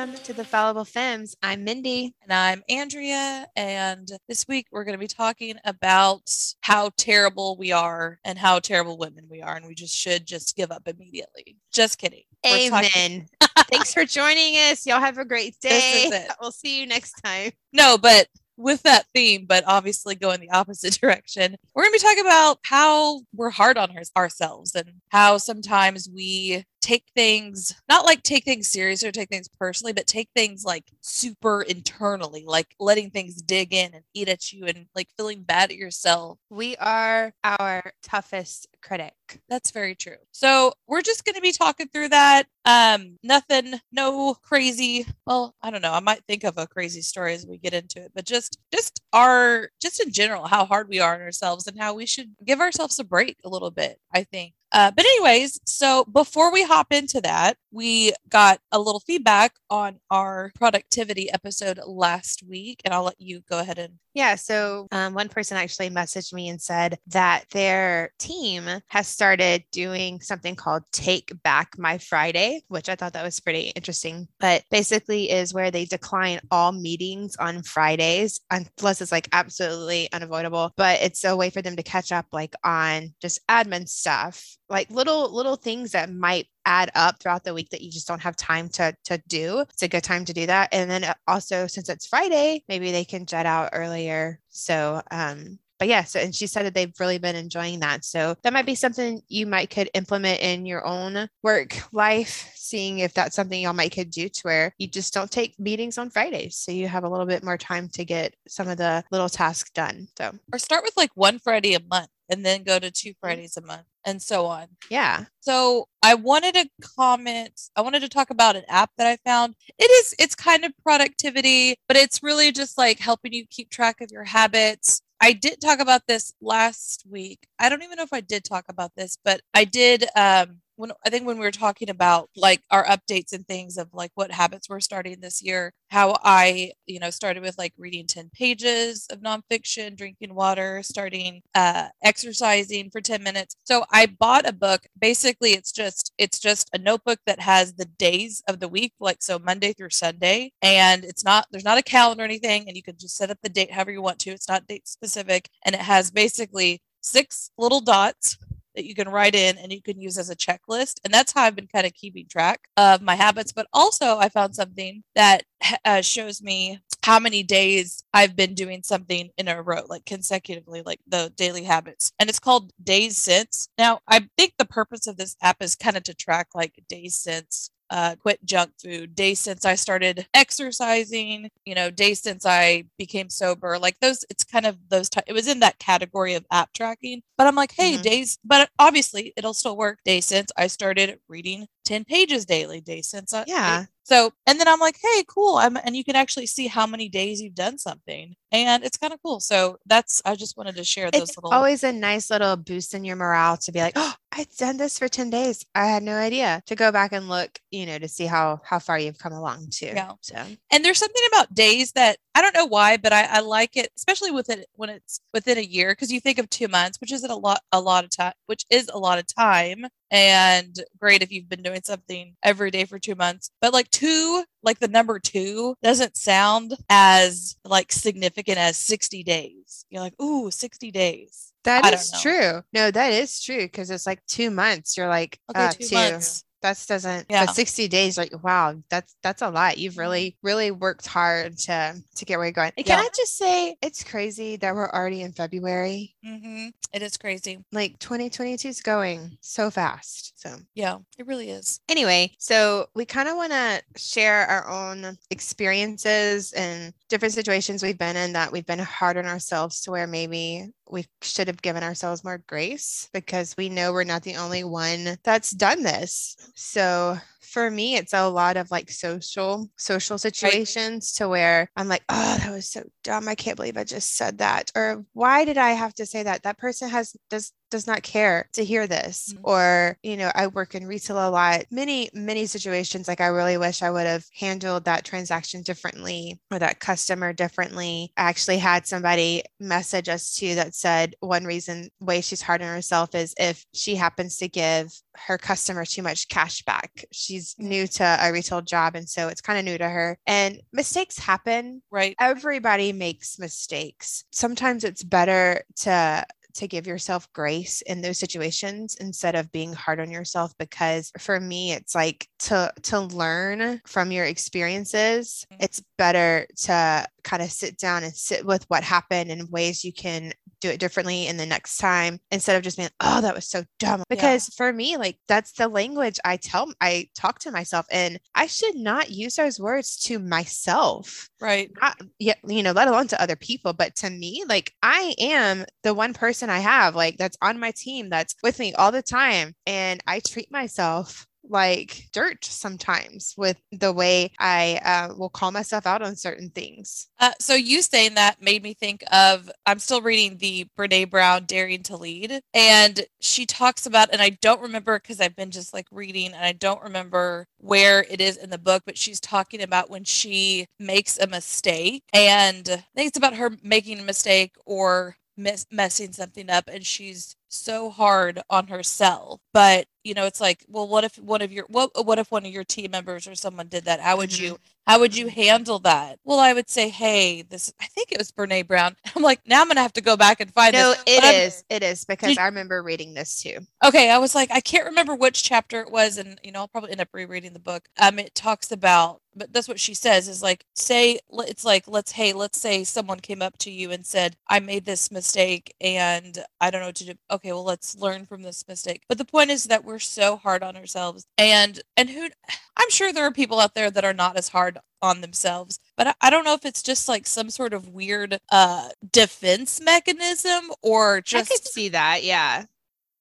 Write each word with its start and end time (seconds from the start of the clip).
Welcome 0.00 0.24
to 0.24 0.32
the 0.32 0.46
Fallible 0.46 0.86
Femmes. 0.86 1.36
I'm 1.42 1.62
Mindy. 1.62 2.14
And 2.22 2.32
I'm 2.32 2.62
Andrea. 2.70 3.46
And 3.54 4.10
this 4.28 4.48
week 4.48 4.66
we're 4.72 4.84
going 4.84 4.94
to 4.94 4.98
be 4.98 5.06
talking 5.06 5.56
about 5.66 6.22
how 6.62 6.88
terrible 6.96 7.58
we 7.58 7.70
are 7.70 8.18
and 8.24 8.38
how 8.38 8.60
terrible 8.60 8.96
women 8.96 9.26
we 9.28 9.42
are. 9.42 9.56
And 9.56 9.66
we 9.66 9.74
just 9.74 9.94
should 9.94 10.24
just 10.24 10.56
give 10.56 10.70
up 10.70 10.88
immediately. 10.88 11.58
Just 11.70 11.98
kidding. 11.98 12.22
We're 12.42 12.68
Amen. 12.72 13.26
Thanks 13.70 13.92
for 13.92 14.06
joining 14.06 14.54
us. 14.54 14.86
Y'all 14.86 15.00
have 15.00 15.18
a 15.18 15.24
great 15.26 15.60
day. 15.60 16.10
We'll 16.40 16.50
see 16.50 16.80
you 16.80 16.86
next 16.86 17.20
time. 17.22 17.50
No, 17.74 17.98
but 17.98 18.26
with 18.56 18.82
that 18.84 19.04
theme, 19.14 19.44
but 19.46 19.64
obviously 19.66 20.14
going 20.14 20.40
the 20.40 20.50
opposite 20.50 20.94
direction, 21.00 21.56
we're 21.74 21.82
going 21.82 21.92
to 21.92 21.98
be 22.02 22.08
talking 22.08 22.24
about 22.24 22.58
how 22.64 23.20
we're 23.34 23.50
hard 23.50 23.76
on 23.76 23.90
our- 23.90 24.22
ourselves 24.22 24.74
and 24.74 24.92
how 25.10 25.36
sometimes 25.36 26.08
we 26.10 26.64
take 26.90 27.04
things 27.14 27.72
not 27.88 28.04
like 28.04 28.22
take 28.24 28.44
things 28.44 28.68
seriously 28.68 29.08
or 29.08 29.12
take 29.12 29.28
things 29.28 29.48
personally 29.48 29.92
but 29.92 30.08
take 30.08 30.28
things 30.34 30.64
like 30.64 30.84
super 31.00 31.62
internally 31.62 32.44
like 32.46 32.74
letting 32.80 33.10
things 33.10 33.40
dig 33.42 33.72
in 33.72 33.94
and 33.94 34.02
eat 34.12 34.28
at 34.28 34.52
you 34.52 34.64
and 34.64 34.86
like 34.94 35.08
feeling 35.16 35.42
bad 35.42 35.70
at 35.70 35.76
yourself. 35.76 36.38
We 36.50 36.76
are 36.76 37.32
our 37.44 37.92
toughest 38.02 38.66
critic. 38.82 39.14
That's 39.48 39.70
very 39.70 39.94
true. 39.94 40.16
So 40.32 40.72
we're 40.86 41.02
just 41.02 41.24
going 41.24 41.36
to 41.36 41.40
be 41.40 41.52
talking 41.52 41.88
through 41.88 42.08
that. 42.08 42.44
Um 42.64 43.18
nothing 43.22 43.80
no 43.90 44.34
crazy 44.34 45.06
well 45.26 45.54
i 45.62 45.70
don't 45.70 45.80
know 45.80 45.94
i 45.94 46.00
might 46.00 46.22
think 46.28 46.44
of 46.44 46.58
a 46.58 46.66
crazy 46.66 47.00
story 47.00 47.32
as 47.32 47.46
we 47.46 47.56
get 47.56 47.72
into 47.72 48.02
it 48.02 48.12
but 48.14 48.26
just 48.26 48.58
just 48.70 49.00
our 49.14 49.70
just 49.80 49.98
in 49.98 50.12
general 50.12 50.46
how 50.46 50.66
hard 50.66 50.86
we 50.90 51.00
are 51.00 51.14
on 51.14 51.22
ourselves 51.22 51.66
and 51.66 51.80
how 51.80 51.94
we 51.94 52.04
should 52.04 52.34
give 52.44 52.60
ourselves 52.60 52.98
a 52.98 53.04
break 53.04 53.38
a 53.44 53.48
little 53.48 53.70
bit 53.70 53.98
i 54.14 54.24
think 54.24 54.52
uh, 54.72 54.90
but 54.94 55.04
anyways, 55.04 55.60
so 55.66 56.04
before 56.04 56.52
we 56.52 56.62
hop 56.62 56.92
into 56.92 57.20
that, 57.22 57.56
we 57.72 58.12
got 58.28 58.60
a 58.72 58.78
little 58.78 59.00
feedback 59.00 59.54
on 59.68 59.98
our 60.10 60.52
productivity 60.54 61.30
episode 61.32 61.80
last 61.86 62.42
week, 62.48 62.80
and 62.84 62.94
I'll 62.94 63.04
let 63.04 63.20
you 63.20 63.42
go 63.48 63.58
ahead 63.58 63.78
and. 63.78 63.94
Yeah. 64.12 64.34
So 64.34 64.88
um, 64.90 65.14
one 65.14 65.28
person 65.28 65.56
actually 65.56 65.88
messaged 65.88 66.32
me 66.32 66.48
and 66.48 66.60
said 66.60 66.98
that 67.08 67.44
their 67.52 68.10
team 68.18 68.64
has 68.88 69.06
started 69.06 69.62
doing 69.70 70.20
something 70.20 70.56
called 70.56 70.82
Take 70.90 71.32
Back 71.44 71.78
My 71.78 71.98
Friday, 71.98 72.62
which 72.66 72.88
I 72.88 72.96
thought 72.96 73.12
that 73.12 73.22
was 73.22 73.38
pretty 73.38 73.68
interesting. 73.76 74.26
But 74.40 74.64
basically, 74.68 75.30
is 75.30 75.54
where 75.54 75.70
they 75.70 75.84
decline 75.84 76.40
all 76.50 76.72
meetings 76.72 77.36
on 77.36 77.62
Fridays 77.62 78.40
unless 78.50 79.00
it's 79.00 79.12
like 79.12 79.28
absolutely 79.32 80.08
unavoidable. 80.12 80.72
But 80.76 81.00
it's 81.02 81.24
a 81.24 81.36
way 81.36 81.50
for 81.50 81.62
them 81.62 81.76
to 81.76 81.82
catch 81.84 82.10
up, 82.10 82.26
like 82.32 82.56
on 82.64 83.14
just 83.20 83.38
admin 83.48 83.88
stuff 83.88 84.56
like 84.70 84.90
little 84.90 85.30
little 85.34 85.56
things 85.56 85.92
that 85.92 86.12
might 86.12 86.46
add 86.64 86.90
up 86.94 87.20
throughout 87.20 87.44
the 87.44 87.54
week 87.54 87.70
that 87.70 87.82
you 87.82 87.90
just 87.90 88.06
don't 88.08 88.22
have 88.22 88.36
time 88.36 88.68
to 88.70 88.94
to 89.04 89.18
do. 89.28 89.60
It's 89.60 89.82
a 89.82 89.88
good 89.88 90.04
time 90.04 90.24
to 90.26 90.32
do 90.32 90.46
that. 90.46 90.68
And 90.72 90.90
then 90.90 91.04
uh, 91.04 91.14
also 91.26 91.66
since 91.66 91.88
it's 91.88 92.06
friday 92.06 92.64
maybe 92.68 92.92
they 92.92 93.04
can 93.04 93.26
jet 93.26 93.46
out 93.46 93.70
earlier. 93.72 94.40
So 94.48 95.02
um 95.10 95.58
but 95.80 95.88
yeah 95.88 96.04
so 96.04 96.20
and 96.20 96.32
she 96.32 96.46
said 96.46 96.64
that 96.64 96.74
they've 96.74 96.94
really 97.00 97.18
been 97.18 97.34
enjoying 97.34 97.80
that 97.80 98.04
so 98.04 98.36
that 98.42 98.52
might 98.52 98.66
be 98.66 98.76
something 98.76 99.20
you 99.28 99.46
might 99.46 99.70
could 99.70 99.90
implement 99.94 100.40
in 100.40 100.64
your 100.64 100.86
own 100.86 101.28
work 101.42 101.76
life 101.92 102.52
seeing 102.54 103.00
if 103.00 103.12
that's 103.12 103.34
something 103.34 103.60
y'all 103.60 103.72
might 103.72 103.90
could 103.90 104.10
do 104.10 104.28
to 104.28 104.42
where 104.42 104.72
you 104.78 104.86
just 104.86 105.12
don't 105.12 105.32
take 105.32 105.58
meetings 105.58 105.98
on 105.98 106.08
fridays 106.08 106.56
so 106.56 106.70
you 106.70 106.86
have 106.86 107.02
a 107.02 107.08
little 107.08 107.26
bit 107.26 107.42
more 107.42 107.58
time 107.58 107.88
to 107.88 108.04
get 108.04 108.32
some 108.46 108.68
of 108.68 108.76
the 108.76 109.02
little 109.10 109.28
tasks 109.28 109.70
done 109.70 110.06
so 110.16 110.30
or 110.52 110.58
start 110.60 110.84
with 110.84 110.96
like 110.96 111.10
one 111.16 111.40
friday 111.40 111.74
a 111.74 111.80
month 111.90 112.10
and 112.30 112.46
then 112.46 112.62
go 112.62 112.78
to 112.78 112.90
two 112.90 113.10
mm-hmm. 113.10 113.18
Fridays 113.20 113.56
a 113.56 113.60
month 113.62 113.86
and 114.06 114.22
so 114.22 114.46
on. 114.46 114.68
Yeah. 114.88 115.24
So 115.40 115.88
I 116.02 116.14
wanted 116.14 116.54
to 116.54 116.68
comment, 116.96 117.60
I 117.76 117.82
wanted 117.82 118.00
to 118.00 118.08
talk 118.08 118.30
about 118.30 118.56
an 118.56 118.62
app 118.68 118.90
that 118.96 119.06
I 119.06 119.18
found. 119.28 119.56
It 119.78 119.90
is, 119.90 120.14
it's 120.18 120.34
kind 120.34 120.64
of 120.64 120.72
productivity, 120.82 121.76
but 121.88 121.96
it's 121.96 122.22
really 122.22 122.52
just 122.52 122.78
like 122.78 122.98
helping 122.98 123.32
you 123.32 123.44
keep 123.50 123.68
track 123.68 124.00
of 124.00 124.10
your 124.10 124.24
habits. 124.24 125.02
I 125.20 125.32
did 125.32 125.60
talk 125.60 125.80
about 125.80 126.06
this 126.06 126.32
last 126.40 127.04
week. 127.08 127.46
I 127.58 127.68
don't 127.68 127.82
even 127.82 127.96
know 127.96 128.02
if 128.04 128.12
I 128.12 128.20
did 128.22 128.44
talk 128.44 128.64
about 128.68 128.92
this, 128.96 129.18
but 129.24 129.42
I 129.54 129.64
did 129.64 130.06
um 130.16 130.60
when 130.80 130.92
I 131.04 131.10
think 131.10 131.26
when 131.26 131.38
we 131.38 131.44
were 131.44 131.50
talking 131.50 131.90
about 131.90 132.30
like 132.34 132.62
our 132.70 132.84
updates 132.86 133.32
and 133.32 133.46
things 133.46 133.76
of 133.76 133.88
like 133.92 134.10
what 134.14 134.32
habits 134.32 134.68
we're 134.68 134.80
starting 134.80 135.20
this 135.20 135.42
year, 135.42 135.72
how 135.90 136.16
I, 136.24 136.72
you 136.86 136.98
know, 136.98 137.10
started 137.10 137.42
with 137.42 137.58
like 137.58 137.74
reading 137.76 138.06
10 138.06 138.30
pages 138.32 139.06
of 139.10 139.20
nonfiction, 139.20 139.96
drinking 139.96 140.34
water, 140.34 140.82
starting 140.82 141.42
uh, 141.54 141.88
exercising 142.02 142.90
for 142.90 143.00
10 143.00 143.22
minutes. 143.22 143.56
So 143.64 143.84
I 143.92 144.06
bought 144.06 144.48
a 144.48 144.52
book. 144.52 144.86
Basically, 144.98 145.50
it's 145.50 145.72
just 145.72 146.12
it's 146.16 146.38
just 146.38 146.70
a 146.72 146.78
notebook 146.78 147.18
that 147.26 147.40
has 147.40 147.74
the 147.74 147.84
days 147.84 148.42
of 148.48 148.58
the 148.58 148.68
week, 148.68 148.94
like 149.00 149.22
so 149.22 149.38
Monday 149.38 149.74
through 149.74 149.90
Sunday. 149.90 150.52
And 150.62 151.04
it's 151.04 151.24
not 151.24 151.46
there's 151.50 151.64
not 151.64 151.78
a 151.78 151.82
calendar 151.82 152.22
or 152.22 152.24
anything, 152.24 152.66
and 152.66 152.76
you 152.76 152.82
can 152.82 152.96
just 152.98 153.16
set 153.16 153.30
up 153.30 153.38
the 153.42 153.50
date 153.50 153.72
however 153.72 153.92
you 153.92 154.02
want 154.02 154.18
to. 154.20 154.30
It's 154.30 154.48
not 154.48 154.66
date 154.66 154.88
specific. 154.88 155.50
And 155.64 155.74
it 155.74 155.82
has 155.82 156.10
basically 156.10 156.80
six 157.02 157.50
little 157.58 157.80
dots 157.80 158.38
that 158.74 158.84
you 158.84 158.94
can 158.94 159.08
write 159.08 159.34
in 159.34 159.58
and 159.58 159.72
you 159.72 159.82
can 159.82 160.00
use 160.00 160.18
as 160.18 160.30
a 160.30 160.36
checklist. 160.36 161.00
And 161.04 161.12
that's 161.12 161.32
how 161.32 161.42
I've 161.42 161.56
been 161.56 161.68
kind 161.68 161.86
of 161.86 161.94
keeping 161.94 162.26
track 162.26 162.68
of 162.76 163.02
my 163.02 163.14
habits. 163.14 163.52
But 163.52 163.66
also, 163.72 164.18
I 164.18 164.28
found 164.28 164.54
something 164.54 165.02
that 165.14 165.44
uh, 165.84 166.02
shows 166.02 166.42
me 166.42 166.80
how 167.02 167.18
many 167.18 167.42
days 167.42 168.04
I've 168.12 168.36
been 168.36 168.54
doing 168.54 168.82
something 168.82 169.30
in 169.38 169.48
a 169.48 169.62
row, 169.62 169.82
like 169.88 170.04
consecutively, 170.04 170.82
like 170.84 171.00
the 171.06 171.32
daily 171.36 171.64
habits. 171.64 172.12
And 172.18 172.28
it's 172.28 172.38
called 172.38 172.72
Days 172.82 173.16
Since. 173.16 173.68
Now, 173.78 174.00
I 174.06 174.28
think 174.36 174.54
the 174.58 174.64
purpose 174.64 175.06
of 175.06 175.16
this 175.16 175.36
app 175.42 175.62
is 175.62 175.74
kind 175.74 175.96
of 175.96 176.02
to 176.04 176.14
track 176.14 176.48
like 176.54 176.82
days 176.88 177.16
since 177.16 177.70
uh, 177.90 178.16
quit 178.16 178.44
junk 178.44 178.72
food, 178.82 179.14
days 179.14 179.40
since 179.40 179.64
I 179.64 179.74
started 179.74 180.26
exercising, 180.32 181.50
you 181.64 181.74
know, 181.74 181.90
days 181.90 182.20
since 182.20 182.46
I 182.46 182.84
became 182.98 183.28
sober, 183.28 183.78
like 183.78 183.98
those, 184.00 184.24
it's 184.30 184.44
kind 184.44 184.66
of 184.66 184.76
those, 184.88 185.08
t- 185.08 185.20
it 185.26 185.32
was 185.32 185.48
in 185.48 185.60
that 185.60 185.78
category 185.78 186.34
of 186.34 186.46
app 186.50 186.72
tracking. 186.72 187.22
But 187.36 187.46
I'm 187.46 187.56
like, 187.56 187.72
hey, 187.72 187.94
mm-hmm. 187.94 188.02
days, 188.02 188.38
but 188.44 188.70
obviously 188.78 189.32
it'll 189.36 189.54
still 189.54 189.76
work. 189.76 189.98
Days 190.04 190.26
since 190.26 190.50
I 190.56 190.68
started 190.68 191.18
reading 191.28 191.66
10 191.84 192.04
pages 192.04 192.44
daily, 192.44 192.80
days 192.80 193.08
since 193.08 193.34
I, 193.34 193.44
yeah. 193.46 193.86
So, 194.04 194.32
and 194.46 194.58
then 194.58 194.68
I'm 194.68 194.80
like, 194.80 194.96
hey, 195.00 195.24
cool. 195.28 195.56
I'm, 195.56 195.76
and 195.76 195.96
you 195.96 196.04
can 196.04 196.16
actually 196.16 196.46
see 196.46 196.66
how 196.66 196.86
many 196.86 197.08
days 197.08 197.40
you've 197.40 197.54
done 197.54 197.78
something. 197.78 198.34
And 198.52 198.84
it's 198.84 198.96
kind 198.96 199.12
of 199.12 199.22
cool. 199.22 199.40
So 199.40 199.78
that's, 199.86 200.20
I 200.24 200.34
just 200.34 200.56
wanted 200.56 200.76
to 200.76 200.84
share 200.84 201.10
those 201.10 201.22
it's 201.22 201.36
little. 201.36 201.52
always 201.52 201.84
a 201.84 201.92
nice 201.92 202.30
little 202.30 202.56
boost 202.56 202.94
in 202.94 203.04
your 203.04 203.16
morale 203.16 203.56
to 203.58 203.72
be 203.72 203.80
like, 203.80 203.92
oh, 203.96 204.14
I've 204.32 204.54
done 204.56 204.76
this 204.76 204.98
for 204.98 205.08
10 205.08 205.30
days. 205.30 205.64
I 205.74 205.86
had 205.86 206.02
no 206.02 206.14
idea 206.14 206.62
to 206.66 206.74
go 206.74 206.90
back 206.90 207.12
and 207.12 207.28
look, 207.28 207.58
you 207.70 207.86
know, 207.86 207.98
to 207.98 208.08
see 208.08 208.26
how, 208.26 208.60
how 208.64 208.78
far 208.78 208.98
you've 208.98 209.18
come 209.18 209.32
along 209.32 209.68
too. 209.70 209.86
Yeah. 209.86 210.12
So, 210.20 210.36
and 210.72 210.84
there's 210.84 210.98
something 210.98 211.22
about 211.32 211.54
days 211.54 211.92
that 211.92 212.18
I 212.34 212.42
don't 212.42 212.54
know 212.54 212.66
why, 212.66 212.96
but 212.96 213.12
I, 213.12 213.24
I 213.24 213.40
like 213.40 213.76
it, 213.76 213.90
especially 213.96 214.30
with 214.30 214.50
it 214.50 214.66
when 214.74 214.90
it's 214.90 215.20
within 215.32 215.58
a 215.58 215.62
year, 215.62 215.92
because 215.92 216.12
you 216.12 216.20
think 216.20 216.38
of 216.38 216.50
two 216.50 216.68
months, 216.68 217.00
which 217.00 217.12
is 217.12 217.24
a 217.24 217.34
lot, 217.34 217.60
a 217.72 217.80
lot 217.80 218.04
of 218.04 218.10
time, 218.10 218.32
which 218.46 218.64
is 218.70 218.88
a 218.92 218.98
lot 218.98 219.18
of 219.18 219.26
time 219.26 219.86
and 220.10 220.74
great 220.98 221.22
if 221.22 221.30
you've 221.30 221.48
been 221.48 221.62
doing 221.62 221.80
something 221.84 222.34
every 222.42 222.70
day 222.70 222.84
for 222.84 222.98
two 222.98 223.14
months. 223.14 223.50
But 223.60 223.72
like 223.72 223.90
two, 223.90 224.44
like 224.62 224.78
the 224.78 224.88
number 224.88 225.18
two 225.18 225.76
doesn't 225.82 226.16
sound 226.16 226.74
as 226.88 227.56
like 227.64 227.92
significant 227.92 228.58
as 228.58 228.76
60 228.76 229.22
days. 229.22 229.84
You're 229.90 230.02
like, 230.02 230.20
ooh, 230.20 230.50
60 230.50 230.90
days. 230.90 231.52
That 231.64 231.92
is 231.92 232.12
true. 232.22 232.62
No, 232.72 232.90
that 232.90 233.12
is 233.12 233.42
true 233.42 233.62
because 233.62 233.90
it's 233.90 234.06
like 234.06 234.24
two 234.26 234.50
months. 234.50 234.96
You're 234.96 235.08
like, 235.08 235.38
okay, 235.50 235.66
uh, 235.66 235.72
two, 235.72 235.88
two 235.88 235.94
months 235.94 236.44
that 236.62 236.84
doesn't 236.88 237.26
yeah. 237.28 237.46
but 237.46 237.54
60 237.54 237.88
days 237.88 238.18
like 238.18 238.32
wow 238.42 238.74
that's 238.88 239.14
that's 239.22 239.42
a 239.42 239.50
lot 239.50 239.78
you've 239.78 239.94
mm-hmm. 239.94 240.00
really 240.00 240.36
really 240.42 240.70
worked 240.70 241.06
hard 241.06 241.56
to 241.58 241.96
to 242.14 242.24
get 242.24 242.38
where 242.38 242.46
you're 242.46 242.52
going 242.52 242.72
yeah. 242.76 242.82
can 242.84 242.98
i 242.98 243.08
just 243.14 243.36
say 243.36 243.76
it's 243.82 244.04
crazy 244.04 244.56
that 244.56 244.74
we're 244.74 244.90
already 244.90 245.22
in 245.22 245.32
february 245.32 246.14
mm-hmm. 246.24 246.68
it 246.92 247.02
is 247.02 247.16
crazy 247.16 247.58
like 247.72 247.98
2022 247.98 248.68
is 248.68 248.82
going 248.82 249.36
so 249.40 249.70
fast 249.70 250.40
so 250.40 250.54
yeah 250.74 250.98
it 251.18 251.26
really 251.26 251.50
is 251.50 251.80
anyway 251.88 252.30
so 252.38 252.86
we 252.94 253.04
kind 253.04 253.28
of 253.28 253.36
want 253.36 253.52
to 253.52 253.82
share 253.96 254.46
our 254.46 254.68
own 254.68 255.16
experiences 255.30 256.52
and 256.52 256.92
different 257.08 257.34
situations 257.34 257.82
we've 257.82 257.98
been 257.98 258.16
in 258.16 258.32
that 258.32 258.52
we've 258.52 258.66
been 258.66 258.78
hard 258.78 259.16
on 259.16 259.26
ourselves 259.26 259.80
to 259.80 259.90
where 259.90 260.06
maybe 260.06 260.70
we 260.92 261.06
should 261.22 261.46
have 261.48 261.62
given 261.62 261.82
ourselves 261.82 262.24
more 262.24 262.38
grace 262.38 263.08
because 263.12 263.56
we 263.56 263.68
know 263.68 263.92
we're 263.92 264.04
not 264.04 264.22
the 264.22 264.36
only 264.36 264.64
one 264.64 265.16
that's 265.22 265.50
done 265.50 265.82
this. 265.82 266.36
So 266.54 267.18
for 267.40 267.70
me, 267.70 267.96
it's 267.96 268.14
a 268.14 268.28
lot 268.28 268.56
of 268.56 268.70
like 268.70 268.90
social, 268.90 269.68
social 269.76 270.18
situations 270.18 271.14
right. 271.14 271.24
to 271.24 271.28
where 271.28 271.70
I'm 271.76 271.88
like, 271.88 272.02
oh, 272.08 272.38
that 272.38 272.50
was 272.50 272.70
so 272.70 272.84
dumb. 273.02 273.28
I 273.28 273.34
can't 273.34 273.56
believe 273.56 273.76
I 273.76 273.84
just 273.84 274.16
said 274.16 274.38
that. 274.38 274.70
Or 274.74 275.04
why 275.12 275.44
did 275.44 275.58
I 275.58 275.70
have 275.70 275.94
to 275.94 276.06
say 276.06 276.22
that? 276.22 276.42
That 276.42 276.58
person 276.58 276.88
has 276.88 277.16
does 277.28 277.52
does 277.70 277.86
not 277.86 278.02
care 278.02 278.48
to 278.52 278.64
hear 278.64 278.86
this. 278.86 279.32
Mm-hmm. 279.32 279.44
Or, 279.44 279.96
you 280.02 280.16
know, 280.16 280.30
I 280.34 280.48
work 280.48 280.74
in 280.74 280.86
retail 280.86 281.16
a 281.16 281.30
lot. 281.30 281.64
Many, 281.70 282.10
many 282.12 282.46
situations 282.46 283.08
like 283.08 283.20
I 283.20 283.28
really 283.28 283.56
wish 283.56 283.82
I 283.82 283.90
would 283.90 284.06
have 284.06 284.24
handled 284.38 284.84
that 284.84 285.04
transaction 285.04 285.62
differently 285.62 286.40
or 286.50 286.58
that 286.58 286.80
customer 286.80 287.32
differently. 287.32 288.12
I 288.16 288.22
actually 288.22 288.58
had 288.58 288.86
somebody 288.86 289.42
message 289.58 290.08
us 290.08 290.34
too 290.34 290.56
that 290.56 290.74
said 290.74 291.14
one 291.20 291.44
reason 291.44 291.90
way 292.00 292.20
she's 292.20 292.42
hard 292.42 292.62
on 292.62 292.68
herself 292.68 293.14
is 293.14 293.34
if 293.38 293.64
she 293.72 293.94
happens 293.94 294.36
to 294.38 294.48
give 294.48 294.92
her 295.16 295.38
customer 295.38 295.84
too 295.84 296.02
much 296.02 296.28
cash 296.28 296.62
back. 296.62 297.04
She's 297.12 297.54
mm. 297.54 297.64
new 297.64 297.86
to 297.86 298.18
a 298.20 298.32
retail 298.32 298.62
job. 298.62 298.94
And 298.94 299.08
so 299.08 299.28
it's 299.28 299.40
kind 299.40 299.58
of 299.58 299.64
new 299.64 299.78
to 299.78 299.88
her. 299.88 300.18
And 300.26 300.60
mistakes 300.72 301.18
happen. 301.18 301.82
Right. 301.90 302.16
Everybody 302.20 302.92
makes 302.92 303.38
mistakes. 303.38 304.24
Sometimes 304.30 304.84
it's 304.84 305.02
better 305.02 305.62
to 305.80 306.24
to 306.54 306.68
give 306.68 306.86
yourself 306.86 307.30
grace 307.32 307.82
in 307.82 308.00
those 308.00 308.18
situations 308.18 308.96
instead 309.00 309.34
of 309.34 309.50
being 309.52 309.72
hard 309.72 310.00
on 310.00 310.10
yourself 310.10 310.52
because 310.58 311.10
for 311.18 311.40
me 311.40 311.72
it's 311.72 311.94
like 311.94 312.26
to 312.38 312.72
to 312.82 313.00
learn 313.00 313.80
from 313.86 314.10
your 314.12 314.24
experiences 314.24 315.46
Mm-hmm. 315.50 315.64
it's 315.64 315.82
better 315.98 316.46
to 316.62 317.06
kind 317.24 317.42
of 317.42 317.50
sit 317.50 317.76
down 317.78 318.04
and 318.04 318.14
sit 318.14 318.44
with 318.44 318.64
what 318.68 318.82
happened 318.82 319.30
and 319.30 319.50
ways 319.50 319.84
you 319.84 319.92
can 319.92 320.32
do 320.60 320.68
it 320.68 320.80
differently 320.80 321.26
in 321.26 321.36
the 321.36 321.46
next 321.46 321.78
time 321.78 322.18
instead 322.30 322.56
of 322.56 322.62
just 322.62 322.76
being 322.76 322.90
oh 323.00 323.20
that 323.22 323.34
was 323.34 323.48
so 323.48 323.64
dumb. 323.78 324.02
Because 324.10 324.48
for 324.56 324.72
me 324.72 324.96
like 324.96 325.18
that's 325.28 325.52
the 325.52 325.68
language 325.68 326.18
i 326.24 326.36
tell 326.36 326.70
i 326.80 327.08
talk 327.14 327.38
to 327.40 327.50
myself 327.50 327.86
and 327.90 328.18
i 328.34 328.46
should 328.46 328.76
not 328.76 329.10
use 329.10 329.36
those 329.36 329.58
words 329.58 329.96
to 329.96 330.18
myself 330.18 331.29
Right. 331.40 331.70
not 331.80 331.98
yeah, 332.18 332.34
you 332.46 332.62
know, 332.62 332.72
let 332.72 332.88
alone 332.88 333.08
to 333.08 333.22
other 333.22 333.36
people. 333.36 333.72
But 333.72 333.96
to 333.96 334.10
me, 334.10 334.44
like 334.46 334.74
I 334.82 335.14
am 335.18 335.64
the 335.82 335.94
one 335.94 336.12
person 336.12 336.50
I 336.50 336.58
have 336.58 336.94
like 336.94 337.16
that's 337.16 337.38
on 337.40 337.58
my 337.58 337.70
team 337.74 338.10
that's 338.10 338.34
with 338.42 338.58
me 338.58 338.74
all 338.74 338.92
the 338.92 339.00
time. 339.02 339.54
And 339.66 340.02
I 340.06 340.20
treat 340.20 340.52
myself 340.52 341.26
like 341.50 342.08
dirt 342.12 342.44
sometimes 342.44 343.34
with 343.36 343.60
the 343.72 343.92
way 343.92 344.32
I 344.38 344.80
uh, 344.84 345.14
will 345.14 345.28
call 345.28 345.50
myself 345.50 345.86
out 345.86 346.02
on 346.02 346.16
certain 346.16 346.50
things. 346.50 347.08
Uh, 347.18 347.32
so 347.40 347.54
you 347.54 347.82
saying 347.82 348.14
that 348.14 348.42
made 348.42 348.62
me 348.62 348.74
think 348.74 349.02
of 349.12 349.50
I'm 349.66 349.78
still 349.78 350.00
reading 350.00 350.38
the 350.38 350.66
Brene 350.78 351.10
Brown 351.10 351.44
Daring 351.44 351.82
to 351.84 351.96
Lead, 351.96 352.40
and 352.54 353.04
she 353.20 353.46
talks 353.46 353.86
about, 353.86 354.10
and 354.12 354.22
I 354.22 354.30
don't 354.30 354.62
remember 354.62 354.98
because 354.98 355.20
I've 355.20 355.36
been 355.36 355.50
just 355.50 355.74
like 355.74 355.86
reading, 355.90 356.32
and 356.32 356.44
I 356.44 356.52
don't 356.52 356.82
remember 356.82 357.46
where 357.58 358.04
it 358.08 358.20
is 358.20 358.36
in 358.36 358.50
the 358.50 358.58
book, 358.58 358.82
but 358.86 358.96
she's 358.96 359.20
talking 359.20 359.62
about 359.62 359.90
when 359.90 360.04
she 360.04 360.66
makes 360.78 361.18
a 361.18 361.26
mistake, 361.26 362.04
and 362.12 362.68
I 362.68 362.84
think 362.94 363.08
it's 363.08 363.18
about 363.18 363.34
her 363.34 363.50
making 363.62 363.98
a 363.98 364.04
mistake 364.04 364.54
or 364.64 365.16
messing 365.36 366.12
something 366.12 366.50
up, 366.50 366.68
and 366.68 366.84
she's 366.84 367.36
so 367.50 367.90
hard 367.90 368.40
on 368.48 368.68
herself. 368.68 369.40
But 369.52 369.86
you 370.02 370.14
know, 370.14 370.24
it's 370.24 370.40
like, 370.40 370.64
well, 370.66 370.88
what 370.88 371.04
if 371.04 371.18
one 371.18 371.42
of 371.42 371.52
your 371.52 371.66
what 371.68 371.90
what 372.06 372.18
if 372.18 372.30
one 372.32 372.46
of 372.46 372.52
your 372.52 372.64
team 372.64 372.90
members 372.92 373.26
or 373.28 373.34
someone 373.34 373.68
did 373.68 373.84
that? 373.84 374.00
How 374.00 374.16
would 374.16 374.36
you 374.38 374.58
how 374.86 374.98
would 374.98 375.14
you 375.14 375.28
handle 375.28 375.78
that? 375.80 376.18
Well, 376.24 376.38
I 376.38 376.54
would 376.54 376.70
say, 376.70 376.88
hey, 376.88 377.42
this 377.42 377.70
I 377.80 377.86
think 377.86 378.10
it 378.10 378.18
was 378.18 378.32
Brene 378.32 378.66
Brown. 378.66 378.96
I'm 379.14 379.22
like, 379.22 379.40
now 379.46 379.60
I'm 379.60 379.68
gonna 379.68 379.82
have 379.82 379.92
to 379.94 380.00
go 380.00 380.16
back 380.16 380.40
and 380.40 380.50
find 380.52 380.72
No, 380.72 380.92
this. 380.92 381.02
it 381.06 381.20
But 381.20 381.24
I'm- 381.26 381.34
is. 381.42 381.64
It 381.68 381.82
is 381.82 382.04
because 382.06 382.30
Did- 382.30 382.38
I 382.38 382.46
remember 382.46 382.82
reading 382.82 383.12
this 383.14 383.42
too. 383.42 383.58
Okay, 383.84 384.10
I 384.10 384.16
was 384.18 384.34
like, 384.34 384.50
I 384.50 384.60
can't 384.60 384.86
remember 384.86 385.14
which 385.14 385.42
chapter 385.42 385.80
it 385.82 385.90
was, 385.92 386.16
and 386.16 386.38
you 386.42 386.52
know, 386.52 386.60
I'll 386.60 386.68
probably 386.68 386.92
end 386.92 387.00
up 387.02 387.08
rereading 387.12 387.52
the 387.52 387.58
book. 387.58 387.86
Um, 388.00 388.18
it 388.18 388.34
talks 388.34 388.72
about, 388.72 389.20
but 389.36 389.52
that's 389.52 389.68
what 389.68 389.78
she 389.80 389.92
says 389.94 390.28
is 390.28 390.42
like, 390.42 390.64
say 390.74 391.18
it's 391.30 391.64
like, 391.64 391.84
let's 391.86 392.12
hey, 392.12 392.32
let's 392.32 392.58
say 392.58 392.84
someone 392.84 393.20
came 393.20 393.42
up 393.42 393.58
to 393.58 393.70
you 393.70 393.90
and 393.90 394.04
said, 394.06 394.36
I 394.48 394.60
made 394.60 394.86
this 394.86 395.10
mistake 395.12 395.74
and 395.80 396.38
I 396.60 396.70
don't 396.70 396.80
know 396.80 396.88
what 396.88 396.96
to 396.96 397.04
do. 397.06 397.14
Okay, 397.30 397.39
well, 397.44 397.64
let's 397.64 397.96
learn 397.96 398.26
from 398.26 398.42
this 398.42 398.66
mistake. 398.68 399.02
But 399.08 399.18
the 399.18 399.24
point 399.24 399.50
is 399.50 399.64
that 399.64 399.84
we're 399.84 399.98
so 399.98 400.36
hard 400.36 400.62
on 400.62 400.76
ourselves, 400.76 401.26
and 401.38 401.80
and 401.96 402.10
who, 402.10 402.28
I'm 402.76 402.90
sure 402.90 403.12
there 403.12 403.24
are 403.26 403.32
people 403.32 403.60
out 403.60 403.74
there 403.74 403.90
that 403.90 404.04
are 404.04 404.14
not 404.14 404.36
as 404.36 404.48
hard 404.48 404.78
on 405.02 405.20
themselves 405.22 405.78
but 405.96 406.08
I, 406.08 406.14
I 406.20 406.30
don't 406.30 406.44
know 406.44 406.54
if 406.54 406.66
it's 406.66 406.82
just 406.82 407.08
like 407.08 407.26
some 407.26 407.48
sort 407.50 407.72
of 407.72 407.88
weird 407.88 408.38
uh 408.50 408.90
defense 409.12 409.80
mechanism 409.80 410.70
or 410.82 411.16
I 411.16 411.20
just 411.22 411.50
could 411.50 411.64
see 411.66 411.88
that. 411.90 412.22
Yeah. 412.22 412.64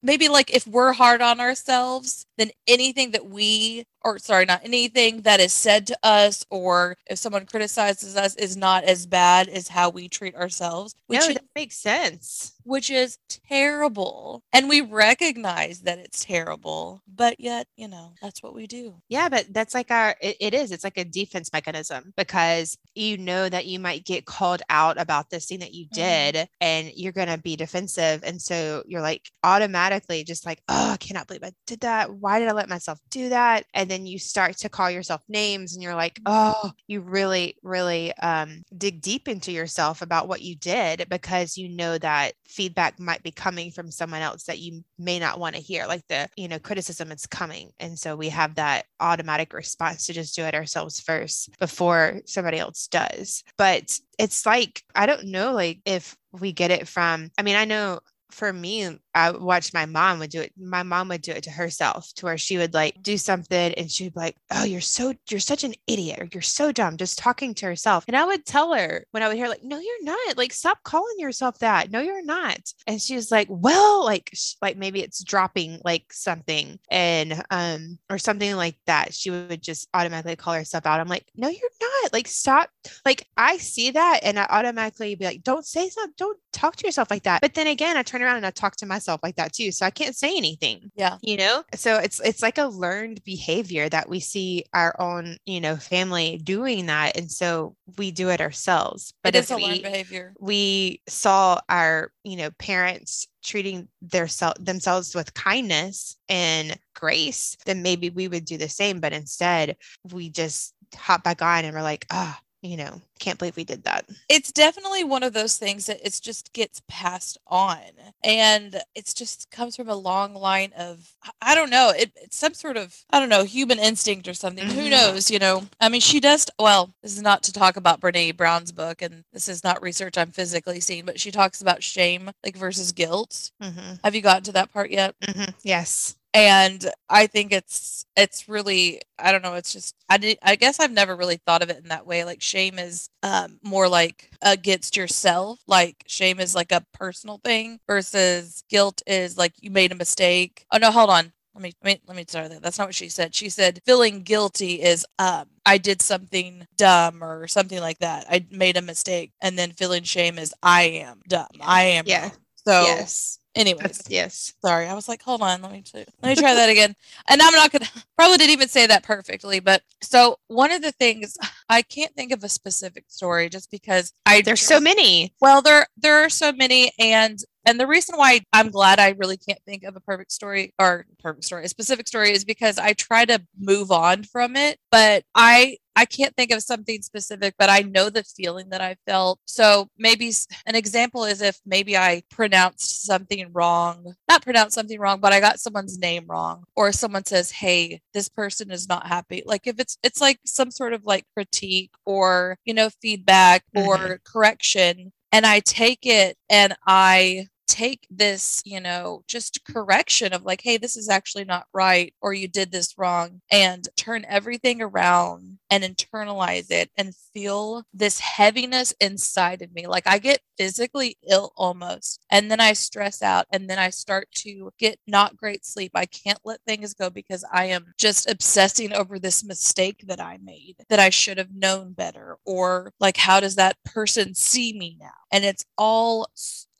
maybe 0.01 0.30
like 0.30 0.54
if 0.54 0.66
we're 0.68 0.94
hard 0.94 1.21
on 1.21 1.39
ourselves, 1.39 2.25
then 2.38 2.51
anything 2.68 3.12
that 3.12 3.25
we, 3.27 3.86
or 4.04 4.18
sorry, 4.19 4.45
not 4.45 4.62
anything 4.63 5.21
that 5.24 5.39
is 5.42 5.51
said 5.54 5.88
to 5.88 5.98
us, 6.04 6.45
or 6.50 6.95
if 7.10 7.18
someone 7.19 7.45
criticizes 7.45 8.16
us, 8.16 8.36
is 8.36 8.56
not 8.56 8.83
as 8.86 9.06
bad 9.06 9.50
as 9.50 9.68
how 9.68 9.89
we 9.89 10.07
treat 10.07 10.36
ourselves, 10.36 10.95
which 11.07 11.27
no, 11.27 11.33
that 11.33 11.44
makes 11.56 11.75
sense. 11.77 12.54
Which 12.69 12.89
is 12.92 13.18
terrible. 13.50 14.44
And 14.54 14.69
we 14.69 14.81
recognize 14.81 15.81
that 15.81 15.98
it's 16.00 16.24
terrible, 16.24 17.01
but 17.07 17.39
yet, 17.39 17.68
you 17.75 17.88
know, 17.88 18.13
that's 18.21 18.44
what 18.44 18.54
we 18.54 18.68
do. 18.68 19.01
Yeah, 19.10 19.27
but 19.30 19.48
that's 19.51 19.74
like 19.74 19.89
our, 19.92 20.16
it, 20.21 20.38
it 20.39 20.54
is. 20.54 20.71
It's 20.71 20.83
like 20.83 20.98
a 20.98 21.04
defense 21.04 21.51
mechanism 21.51 22.13
because 22.16 22.77
you 22.95 23.18
know 23.18 23.50
that 23.50 23.66
you 23.66 23.80
might 23.80 24.06
get 24.06 24.25
called 24.25 24.62
out 24.69 25.00
about 25.00 25.30
this 25.30 25.45
thing 25.48 25.60
that 25.60 25.74
you 25.74 25.88
Mhm. 25.88 25.92
did 25.94 26.48
and 26.62 26.92
you're 26.95 27.12
going 27.12 27.27
to 27.27 27.38
be 27.38 27.56
defensive. 27.56 28.24
And 28.24 28.42
so 28.42 28.83
you're 28.88 29.01
like 29.01 29.31
automatically 29.44 30.24
just 30.24 30.45
like, 30.45 30.62
oh, 30.68 30.92
I 30.92 30.98
cannot 30.98 31.27
believe 31.27 31.44
I 31.44 31.51
did 31.66 31.80
that. 31.81 32.13
Why 32.13 32.39
did 32.39 32.48
I 32.48 32.54
let 32.54 32.69
myself 32.69 33.00
do 33.10 33.30
that? 33.30 33.66
And 33.74 33.89
then 33.89 34.06
you 34.06 34.19
start 34.19 34.57
to 34.57 34.69
call 34.69 34.92
yourself 34.92 35.21
names 35.27 35.74
and 35.74 35.81
you're 35.83 35.95
like, 35.95 36.19
oh, 36.25 36.71
you 36.88 37.01
really, 37.01 37.56
really 37.63 38.13
um, 38.18 38.63
dig 38.77 39.01
deep 39.01 39.27
into 39.27 39.51
yourself 39.51 40.01
about 40.01 40.27
what 40.27 40.42
you 40.42 40.56
did 40.56 41.06
because 41.10 41.57
you 41.57 41.69
know 41.69 41.98
that 41.98 42.33
feedback 42.59 43.00
might 43.00 43.23
be 43.23 43.31
coming 43.31 43.71
from 43.71 43.89
someone 43.89 44.21
else 44.21 44.44
that 44.44 44.59
you 44.59 44.83
may 44.97 45.17
not 45.17 45.39
want 45.39 45.56
to 45.56 45.61
hear. 45.61 45.88
Like 45.88 46.06
the, 46.09 46.27
you 46.35 46.50
know, 46.50 46.59
criticism 46.59 47.09
is 47.09 47.25
coming. 47.25 47.71
And 47.79 47.97
so 47.97 48.17
we 48.17 48.27
have 48.27 48.56
that 48.56 48.83
automatic 49.00 49.53
response 49.53 50.06
to 50.06 50.13
just 50.13 50.35
do 50.35 50.44
it 50.44 50.53
ourselves 50.53 51.00
first 51.00 51.57
before 51.57 52.19
somebody 52.25 52.59
else 52.59 52.89
does. 52.89 53.45
But 53.57 53.97
it's 54.17 54.45
like, 54.45 54.83
I 54.94 55.06
don't 55.06 55.27
know, 55.27 55.53
like 55.53 55.79
if 55.85 56.17
we 56.33 56.51
get 56.51 56.69
it 56.69 56.85
from, 56.85 57.31
I 57.38 57.44
mean, 57.44 57.56
I 57.56 57.63
know 57.63 58.01
for 58.31 58.54
me, 58.54 59.00
I 59.16 59.31
watched 59.31 59.74
my 59.74 59.86
mom 59.86 60.20
would 60.20 60.30
do 60.30 60.42
it. 60.42 60.54
My 60.58 60.84
mom 60.84 61.10
would 61.10 61.22
do 61.22 61.31
it 61.31 61.44
to 61.44 61.52
herself 61.52 62.12
to 62.16 62.26
where 62.26 62.38
she 62.38 62.58
would 62.58 62.74
like 62.74 63.02
do 63.02 63.18
something 63.18 63.74
and 63.74 63.90
she'd 63.90 64.14
be 64.14 64.20
like, 64.20 64.36
Oh, 64.52 64.64
you're 64.64 64.81
so, 64.81 65.14
you're 65.30 65.40
such 65.40 65.64
an 65.64 65.74
idiot 65.88 66.20
or 66.20 66.28
you're 66.31 66.42
so 66.42 66.72
dumb, 66.72 66.98
just 66.98 67.18
talking 67.18 67.54
to 67.56 67.66
herself. 67.66 68.06
And 68.08 68.16
I 68.16 68.26
would 68.26 68.46
tell 68.46 68.74
her 68.74 69.06
when 69.12 69.24
I 69.24 69.28
would 69.28 69.38
hear, 69.38 69.50
like, 69.50 69.64
No, 69.64 69.80
you're 69.80 70.04
not. 70.04 70.38
Like, 70.38 70.54
stop 70.54 70.84
calling 70.84 71.16
yourself 71.18 71.60
that. 71.60 71.92
No, 71.92 72.00
you're 72.00 72.24
not. 72.24 72.72
And 72.88 73.02
she 73.02 73.16
was 73.16 73.31
like, 73.31 73.48
Well, 73.50 74.06
like, 74.06 74.30
sh- 74.34 74.54
like 74.62 74.78
maybe 74.78 75.02
it's 75.02 75.24
dropping 75.24 75.80
like 75.84 76.14
something 76.14 76.80
and, 76.90 77.44
um, 77.50 77.98
or 78.10 78.20
something 78.20 78.56
like 78.56 78.78
that. 78.86 79.14
She 79.14 79.31
would 79.31 79.62
just 79.62 79.90
automatically 79.94 80.36
call 80.36 80.54
herself 80.54 80.86
out. 80.86 81.00
I'm 81.00 81.08
like, 81.08 81.26
No, 81.36 81.50
you're 81.50 81.70
not. 81.81 82.14
Like, 82.14 82.28
stop. 82.28 82.69
Like, 83.06 83.28
I 83.36 83.57
see 83.57 83.92
that 83.92 84.19
and 84.24 84.40
I 84.40 84.45
automatically 84.50 85.16
be 85.16 85.26
like, 85.26 85.44
Don't 85.44 85.66
say 85.66 85.90
something. 85.90 86.14
Don't 86.18 86.38
talk 86.54 86.76
to 86.78 86.86
yourself 86.86 87.09
like 87.09 87.24
that. 87.24 87.42
But 87.42 87.54
then 87.54 87.68
again, 87.68 87.98
I 87.98 88.04
turn 88.04 88.19
around 88.21 88.38
and 88.38 88.45
I 88.45 88.52
talk 88.52 88.76
to 88.78 88.85
myself 88.85 89.21
like 89.23 89.35
that 89.35 89.54
too. 89.54 89.71
So 89.71 89.85
I 89.85 89.90
can't 89.90 90.16
say 90.16 90.35
anything. 90.35 90.92
Yeah. 90.95 91.18
You 91.21 91.38
know? 91.38 91.64
So 91.76 91.97
it's 91.97 92.19
it's 92.21 92.42
like 92.42 92.57
a 92.57 92.66
learned 92.66 93.23
behavior 93.23 93.90
that 93.90 94.09
we 94.09 94.19
see 94.19 94.66
our 94.73 94.99
own, 94.99 95.38
you 95.45 95.61
know, 95.61 95.76
family 95.76 96.40
doing 96.44 96.88
that. 96.88 97.18
And 97.18 97.31
so 97.31 97.76
we 97.97 98.11
do 98.11 98.30
it 98.30 98.42
ourselves. 98.42 99.14
But 99.23 99.35
it 99.35 99.40
is 99.40 99.52
if 99.52 99.52
a 99.52 99.56
we 99.57 99.66
learned 99.66 99.83
behavior. 99.83 100.33
we 100.40 101.02
saw 101.07 101.59
our, 101.69 102.11
you 102.23 102.38
know, 102.38 102.49
parents 102.52 103.28
treating 103.44 103.88
their 104.02 104.28
self 104.28 104.56
themselves 104.59 105.16
with 105.16 105.33
kindness 105.33 106.18
and 106.28 106.78
grace, 106.94 107.56
then 107.66 107.81
maybe 107.81 108.09
we 108.09 108.28
would 108.28 108.45
do 108.45 108.57
the 108.57 108.69
same. 108.69 108.99
But 108.99 109.14
instead, 109.14 109.78
we 110.11 110.30
just 110.30 110.73
hop 110.95 111.23
back 111.23 111.42
on 111.42 111.66
and 111.66 111.73
we're 111.73 111.81
like, 111.81 112.06
ah, 112.11 112.40
you 112.61 112.75
know, 112.78 113.01
can't 113.19 113.37
believe 113.39 113.56
we 113.56 113.63
did 113.63 113.83
that. 113.83 114.06
it's 114.30 114.51
definitely 114.51 115.04
one 115.04 115.23
of 115.23 115.33
those 115.33 115.57
things 115.57 115.85
that 115.85 115.99
it's 116.06 116.19
just 116.19 116.51
gets 116.54 116.81
passed 116.87 117.37
on 117.47 117.78
and 118.23 118.81
it's 118.95 119.13
just 119.13 119.49
comes 119.51 119.75
from 119.75 119.89
a 119.89 119.95
long 119.95 120.33
line 120.33 120.71
of 120.78 121.16
I- 121.42 121.56
don't 121.56 121.69
know 121.69 121.92
it, 121.95 122.11
it's 122.21 122.37
some 122.37 122.54
sort 122.54 122.78
of 122.78 122.95
i 123.11 123.19
don't 123.19 123.30
know 123.30 123.44
human 123.44 123.80
instinct 123.80 124.28
or 124.28 124.33
something 124.33 124.66
who 124.69 124.83
Mhm. 124.87 124.89
knows 124.92 125.30
you 125.31 125.39
know 125.39 125.63
i 125.81 125.89
mean 125.89 126.01
she 126.01 126.19
does 126.19 126.45
well 126.57 126.92
this 127.01 127.13
is 127.16 127.21
not 127.21 127.44
to 127.44 127.54
talk 127.54 127.75
about 127.78 127.99
brene 128.01 128.35
brown's 128.37 128.71
book 128.71 129.01
and 129.01 129.23
this 129.33 129.47
is 129.49 129.63
not 129.63 129.81
research 129.81 130.18
i'm 130.18 130.31
physically 130.31 130.80
seeing 130.80 131.06
but 131.06 131.19
she 131.19 131.31
talks 131.31 131.61
about 131.61 131.83
shame 131.83 132.31
like 132.44 132.56
versus 132.57 132.92
guilt 132.94 133.51
hmm 133.61 133.94
have 134.04 134.16
you 134.16 134.21
gotten 134.21 134.44
to 134.44 134.51
that 134.54 134.71
part 134.73 134.89
yet 134.92 135.16
hmm 135.30 135.44
Yes. 135.63 136.16
And 136.33 136.92
i 137.09 137.26
think 137.26 137.52
it's 137.52 138.06
it's 138.16 138.48
really 138.48 139.02
i 139.18 139.31
don't 139.31 139.42
know 139.42 139.56
it's 139.56 139.74
just 139.74 139.95
i 140.09 140.18
did 140.18 140.38
i 140.44 140.56
guess 140.56 140.80
i've 140.80 140.92
never 140.92 141.16
really 141.16 141.38
thought 141.45 141.64
of 141.64 141.69
it 141.69 141.78
in 141.78 141.90
that 141.90 142.06
way 142.06 142.24
like 142.24 142.42
shame 142.42 142.78
is 142.78 143.09
um 143.24 143.59
more 143.64 143.88
like 143.88 144.30
against 144.42 144.95
yourself 144.95 145.59
like 145.68 146.04
shame 146.07 146.40
is 146.40 146.54
like 146.54 146.71
a 146.71 146.86
personal 146.94 147.40
thing 147.44 147.80
versus 147.88 148.64
guilt 148.69 149.02
is 149.07 149.38
like 149.38 149.54
you 149.62 149.71
made 149.71 149.92
a 149.92 149.95
mistake 149.95 150.66
oh 150.71 150.78
no 150.78 150.92
hold 150.92 151.09
on 151.09 151.31
let 151.56 151.64
me, 151.64 151.74
let 151.83 151.94
me 151.95 152.02
let 152.07 152.16
me 152.18 152.26
start 152.28 152.50
that. 152.52 152.62
That's 152.62 152.78
not 152.78 152.88
what 152.88 152.95
she 152.95 153.09
said. 153.09 153.33
She 153.36 153.50
said 153.50 153.81
feeling 153.86 154.21
guilty 154.21 154.81
is 154.81 155.06
um 155.18 155.45
I 155.66 155.78
did 155.78 156.02
something 156.02 156.66
dumb 156.78 157.24
or 157.24 157.48
something 157.48 157.80
like 157.81 157.98
that. 158.00 158.26
I 158.30 158.45
made 158.52 158.78
a 158.78 158.81
mistake, 158.81 159.31
and 159.42 159.57
then 159.57 159.71
feeling 159.71 160.04
shame 160.04 160.38
is 160.38 160.54
I 160.64 160.83
am 160.83 161.21
dumb. 161.28 161.48
I 161.59 161.83
am 161.83 162.06
Yeah. 162.06 162.21
wrong. 162.21 162.31
So, 162.68 162.83
yes. 162.86 163.39
Anyways, 163.56 163.81
That's, 163.81 164.03
yes. 164.09 164.53
Sorry, 164.63 164.87
I 164.87 164.94
was 164.94 165.07
like, 165.07 165.21
hold 165.21 165.41
on, 165.41 165.61
let 165.61 165.71
me 165.71 165.81
try, 165.81 166.06
let 166.21 166.29
me 166.29 166.35
try 166.35 166.53
that 166.53 166.69
again. 166.69 166.95
And 167.27 167.41
I'm 167.41 167.53
not 167.53 167.71
gonna 167.71 167.87
probably 168.15 168.37
didn't 168.37 168.51
even 168.51 168.68
say 168.69 168.87
that 168.87 169.03
perfectly, 169.03 169.59
but 169.59 169.81
so 170.01 170.37
one 170.47 170.71
of 170.71 170.81
the 170.81 170.91
things 170.91 171.37
I 171.69 171.81
can't 171.81 172.13
think 172.15 172.31
of 172.31 172.44
a 172.44 172.49
specific 172.49 173.06
story 173.07 173.49
just 173.49 173.69
because 173.71 174.13
I 174.25 174.41
There's 174.41 174.61
so 174.61 174.79
many. 174.79 175.33
well 175.41 175.61
there 175.61 175.87
there 175.97 176.23
are 176.23 176.29
so 176.29 176.51
many 176.51 176.91
and 176.99 177.39
And 177.69 177.80
the 177.80 177.85
reason 177.85 178.18
why 178.18 178.42
I'm 178.52 178.71
glad 178.71 178.99
I 178.99 179.09
really 179.09 179.38
can't 179.38 179.61
think 179.64 179.83
of 179.83 179.95
a 179.95 179.99
perfect 179.99 180.31
story 180.31 180.73
or 180.80 181.06
perfect 181.19 181.44
story, 181.45 181.66
a 181.66 181.69
specific 181.69 182.07
story 182.07 182.31
is 182.31 182.44
because 182.44 182.80
I 182.80 182.94
try 182.94 183.26
to 183.26 183.45
move 183.59 183.92
on 183.92 184.23
from 184.23 184.56
it. 184.56 184.80
But 184.90 185.23
I 185.35 185.78
I 185.95 186.06
can't 186.06 186.35
think 186.35 186.52
of 186.52 186.64
something 186.64 187.04
specific, 187.04 187.54
but 187.59 187.69
I 187.69 187.81
know 187.81 188.09
the 188.09 188.23
feeling 188.23 188.69
that 188.69 188.81
I 188.81 188.95
felt. 189.06 189.38
So 189.45 189.88
maybe 189.99 190.31
an 190.66 190.73
example 190.73 191.26
is 191.26 191.44
if 191.44 191.59
maybe 191.64 191.95
I 191.95 192.23
pronounced 192.31 193.06
something 193.06 193.52
wrong, 193.54 194.16
not 194.28 194.42
pronounced 194.42 194.73
something 194.73 194.99
wrong, 194.99 195.19
but 195.19 195.31
I 195.31 195.40
got 195.40 195.59
someone's 195.59 195.99
name 195.99 196.26
wrong, 196.28 196.64
or 196.76 196.92
someone 196.92 197.26
says, 197.26 197.52
"Hey, 197.52 198.02
this 198.16 198.30
person 198.30 198.71
is 198.71 198.90
not 198.90 199.06
happy." 199.06 199.44
Like 199.45 199.68
if 199.68 199.80
it's 199.80 199.95
it's 200.02 200.21
like 200.21 200.40
some 200.44 200.71
sort 200.71 200.94
of 200.94 201.06
like 201.06 201.26
critique 201.35 201.92
or 202.04 202.57
you 202.66 202.73
know 202.73 202.90
feedback 202.99 203.64
or 203.76 203.97
mm-hmm. 203.97 204.14
correction, 204.26 205.11
and 205.31 205.45
I 205.45 205.59
take 205.59 205.99
it 206.07 206.35
and 206.49 206.76
I 206.88 207.45
take 207.69 208.07
this, 208.09 208.61
you 208.66 208.81
know, 208.81 209.23
just 209.28 209.64
correction 209.66 210.33
of 210.33 210.44
like, 210.44 210.61
hey, 210.61 210.78
this 210.78 210.97
is 210.97 211.07
actually 211.09 211.45
not 211.45 211.68
right, 211.73 212.14
or 212.21 212.33
you 212.33 212.47
did 212.47 212.71
this 212.71 212.97
wrong, 212.97 213.42
and 213.52 213.88
turn 213.95 214.26
everything 214.28 214.81
around 214.81 215.59
and 215.69 215.83
internalize 215.83 216.71
it 216.71 216.90
and 216.97 217.16
feel 217.33 217.83
this 217.94 218.19
heaviness 218.19 218.94
inside 218.99 219.61
of 219.61 219.71
me. 219.73 219.85
Like 219.88 220.07
I 220.07 220.18
get 220.18 220.40
physically 220.57 221.18
ill 221.30 221.52
almost, 221.56 222.26
and 222.31 222.49
then 222.49 222.59
I 222.59 222.73
stress 222.73 223.21
out, 223.21 223.45
and 223.54 223.69
then 223.69 223.80
I 223.80 223.92
start 223.92 224.28
to 224.40 224.71
get 224.80 224.99
not 225.07 225.38
great 225.38 225.66
sleep. 225.66 225.92
I 225.95 226.06
can't 226.07 226.40
let 226.44 226.59
things 226.68 226.94
go 226.94 227.09
because 227.09 227.45
I 227.54 227.66
am 227.66 227.94
just 227.97 228.30
obsessing 228.30 228.94
over 228.94 229.19
this 229.19 229.44
mistake 229.44 230.04
that 230.07 230.19
I 230.19 230.40
made 230.44 230.78
that 230.90 230.99
I 230.99 231.09
should 231.09 231.38
have 231.38 231.54
known 231.54 231.94
better, 231.94 232.38
or 232.45 232.92
like, 232.99 233.18
how 233.18 233.40
does 233.40 233.56
that 233.56 233.78
person 233.85 234.33
see 234.33 234.73
me 234.73 234.97
now? 234.99 235.09
And 235.31 235.45
it's 235.45 235.66
all 235.78 236.28